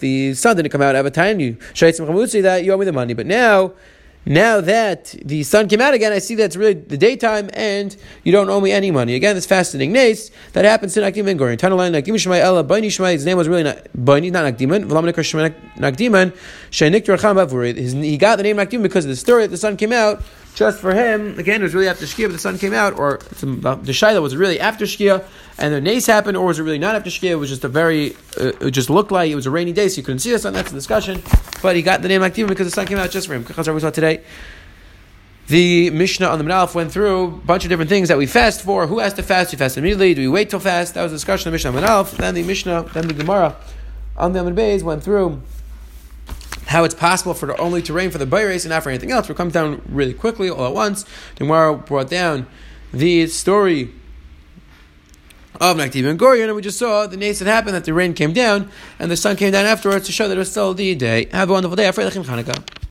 the 0.00 0.34
sun 0.34 0.56
didn't 0.56 0.70
come 0.70 0.82
out, 0.82 0.94
I 0.94 0.98
have 0.98 1.06
a 1.06 1.10
time 1.10 1.40
you 1.40 1.56
that 2.42 2.62
you 2.64 2.72
owe 2.72 2.76
me 2.76 2.84
the 2.84 2.92
money. 2.92 3.14
But 3.14 3.26
now 3.26 3.72
now 4.26 4.60
that 4.60 5.14
the 5.22 5.42
sun 5.42 5.68
came 5.68 5.80
out 5.80 5.94
again, 5.94 6.12
I 6.12 6.18
see 6.18 6.34
that 6.36 6.44
it's 6.44 6.56
really 6.56 6.74
the 6.74 6.96
daytime 6.96 7.50
and 7.52 7.96
you 8.22 8.32
don't 8.32 8.48
owe 8.48 8.60
me 8.60 8.72
any 8.72 8.90
money. 8.90 9.14
Again, 9.14 9.34
this 9.34 9.46
fascinating 9.46 9.92
nace 9.92 10.30
that 10.52 10.64
happens 10.64 10.94
to 10.94 11.00
Nakdim 11.00 11.28
and 11.28 11.38
Gorin. 11.38 11.58
Tanalan 11.58 11.92
Nakdim 11.92 12.14
Shemai 12.14 12.40
Ella 12.40 12.64
Baini 12.64 12.86
Shemai. 12.86 13.12
His 13.12 13.26
name 13.26 13.36
was 13.36 13.48
really 13.48 13.62
not 13.62 13.84
Baini, 13.96 14.30
not 14.30 14.44
Nakdiman. 14.44 14.86
V'lam 14.86 15.12
Shemai 15.12 15.54
Nakdiman. 15.76 16.34
Sheinik 16.70 17.04
Racham 17.04 17.36
Bavuri. 17.36 17.76
He 18.02 18.16
got 18.16 18.36
the 18.36 18.42
name 18.42 18.56
Nakdim 18.56 18.82
because 18.82 19.04
of 19.04 19.10
the 19.10 19.16
story 19.16 19.42
that 19.42 19.48
the 19.48 19.58
sun 19.58 19.76
came 19.76 19.92
out 19.92 20.22
just 20.54 20.80
for 20.80 20.94
him. 20.94 21.38
Again, 21.38 21.60
it 21.60 21.64
was 21.64 21.74
really 21.74 21.88
after 21.88 22.06
Shkia, 22.06 22.26
but 22.26 22.32
the 22.32 22.38
sun 22.38 22.58
came 22.58 22.72
out, 22.72 22.96
or 22.98 23.18
the 23.40 23.92
Shaila 23.92 24.22
was 24.22 24.36
really 24.36 24.60
after 24.60 24.84
Shkia, 24.84 25.24
and 25.58 25.74
the 25.74 25.80
nace 25.80 26.06
happened, 26.06 26.36
or 26.36 26.46
was 26.46 26.58
it 26.58 26.62
really 26.62 26.78
not 26.78 26.94
after 26.94 27.10
Shkia? 27.10 27.30
It 27.30 27.34
was 27.36 27.50
just 27.50 27.64
a 27.64 27.68
very, 27.68 28.14
uh, 28.40 28.52
it 28.60 28.70
just 28.70 28.88
looked 28.88 29.10
like 29.10 29.30
it 29.30 29.34
was 29.34 29.46
a 29.46 29.50
rainy 29.50 29.72
day, 29.72 29.88
so 29.88 29.96
you 29.98 30.04
couldn't 30.04 30.20
see 30.20 30.30
the 30.30 30.38
sun. 30.38 30.52
That's 30.52 30.70
the 30.70 30.76
discussion. 30.76 31.22
But 31.60 31.76
he 31.76 31.82
got 31.82 32.02
the 32.02 32.08
name 32.08 32.20
Aktiv 32.20 32.48
because 32.48 32.66
the 32.66 32.70
sun 32.70 32.86
came 32.86 32.98
out 32.98 33.10
just 33.10 33.26
for 33.26 33.34
him. 33.34 33.44
Chazar 33.44 33.74
we 33.74 33.80
saw 33.80 33.90
today. 33.90 34.22
The 35.48 35.90
Mishnah 35.90 36.26
on 36.26 36.38
the 36.38 36.44
Menalef 36.44 36.74
went 36.74 36.90
through 36.90 37.24
a 37.24 37.30
bunch 37.30 37.64
of 37.64 37.68
different 37.68 37.90
things 37.90 38.08
that 38.08 38.16
we 38.16 38.26
fast 38.26 38.62
for. 38.62 38.86
Who 38.86 39.00
has 39.00 39.12
to 39.14 39.22
fast? 39.22 39.50
Do 39.50 39.56
we 39.56 39.58
fast 39.58 39.76
immediately? 39.76 40.14
Do 40.14 40.22
we 40.22 40.28
wait 40.28 40.48
till 40.48 40.60
fast? 40.60 40.94
That 40.94 41.02
was 41.02 41.12
the 41.12 41.16
discussion 41.16 41.48
of 41.48 41.52
the 41.52 41.54
Mishnah 41.56 41.70
on 41.70 41.76
the 41.76 41.82
Menalef. 41.82 42.16
Then 42.16 42.34
the 42.34 42.42
Mishnah, 42.42 42.82
then 42.94 43.08
the 43.08 43.14
Gemara 43.14 43.56
on 44.16 44.32
the 44.32 44.40
Amid 44.40 44.54
Bays 44.54 44.82
went 44.82 45.02
through 45.02 45.42
how 46.66 46.84
it's 46.84 46.94
possible 46.94 47.34
for 47.34 47.46
the 47.46 47.56
only 47.58 47.82
to 47.82 47.92
rain 47.92 48.10
for 48.10 48.18
the 48.18 48.26
Bayres 48.26 48.64
and 48.64 48.70
not 48.70 48.82
for 48.82 48.90
anything 48.90 49.10
else. 49.10 49.28
We're 49.28 49.34
coming 49.34 49.52
down 49.52 49.82
really 49.86 50.14
quickly 50.14 50.48
all 50.48 50.66
at 50.66 50.74
once. 50.74 51.04
Tomorrow 51.36 51.76
brought 51.76 52.08
down 52.08 52.46
the 52.92 53.26
story 53.26 53.92
of 55.60 55.76
Naktiv 55.76 56.08
and 56.08 56.18
Gorion, 56.18 56.46
and 56.46 56.56
we 56.56 56.62
just 56.62 56.78
saw 56.78 57.06
the 57.06 57.16
nace 57.16 57.38
that 57.38 57.46
happened 57.46 57.74
that 57.74 57.84
the 57.84 57.94
rain 57.94 58.14
came 58.14 58.32
down 58.32 58.70
and 58.98 59.10
the 59.10 59.16
sun 59.16 59.36
came 59.36 59.52
down 59.52 59.66
afterwards 59.66 60.06
to 60.06 60.12
show 60.12 60.28
that 60.28 60.34
it 60.34 60.38
was 60.38 60.50
still 60.50 60.74
the 60.74 60.94
day. 60.94 61.28
Have 61.32 61.50
a 61.50 61.52
wonderful 61.52 61.76
day. 61.76 61.90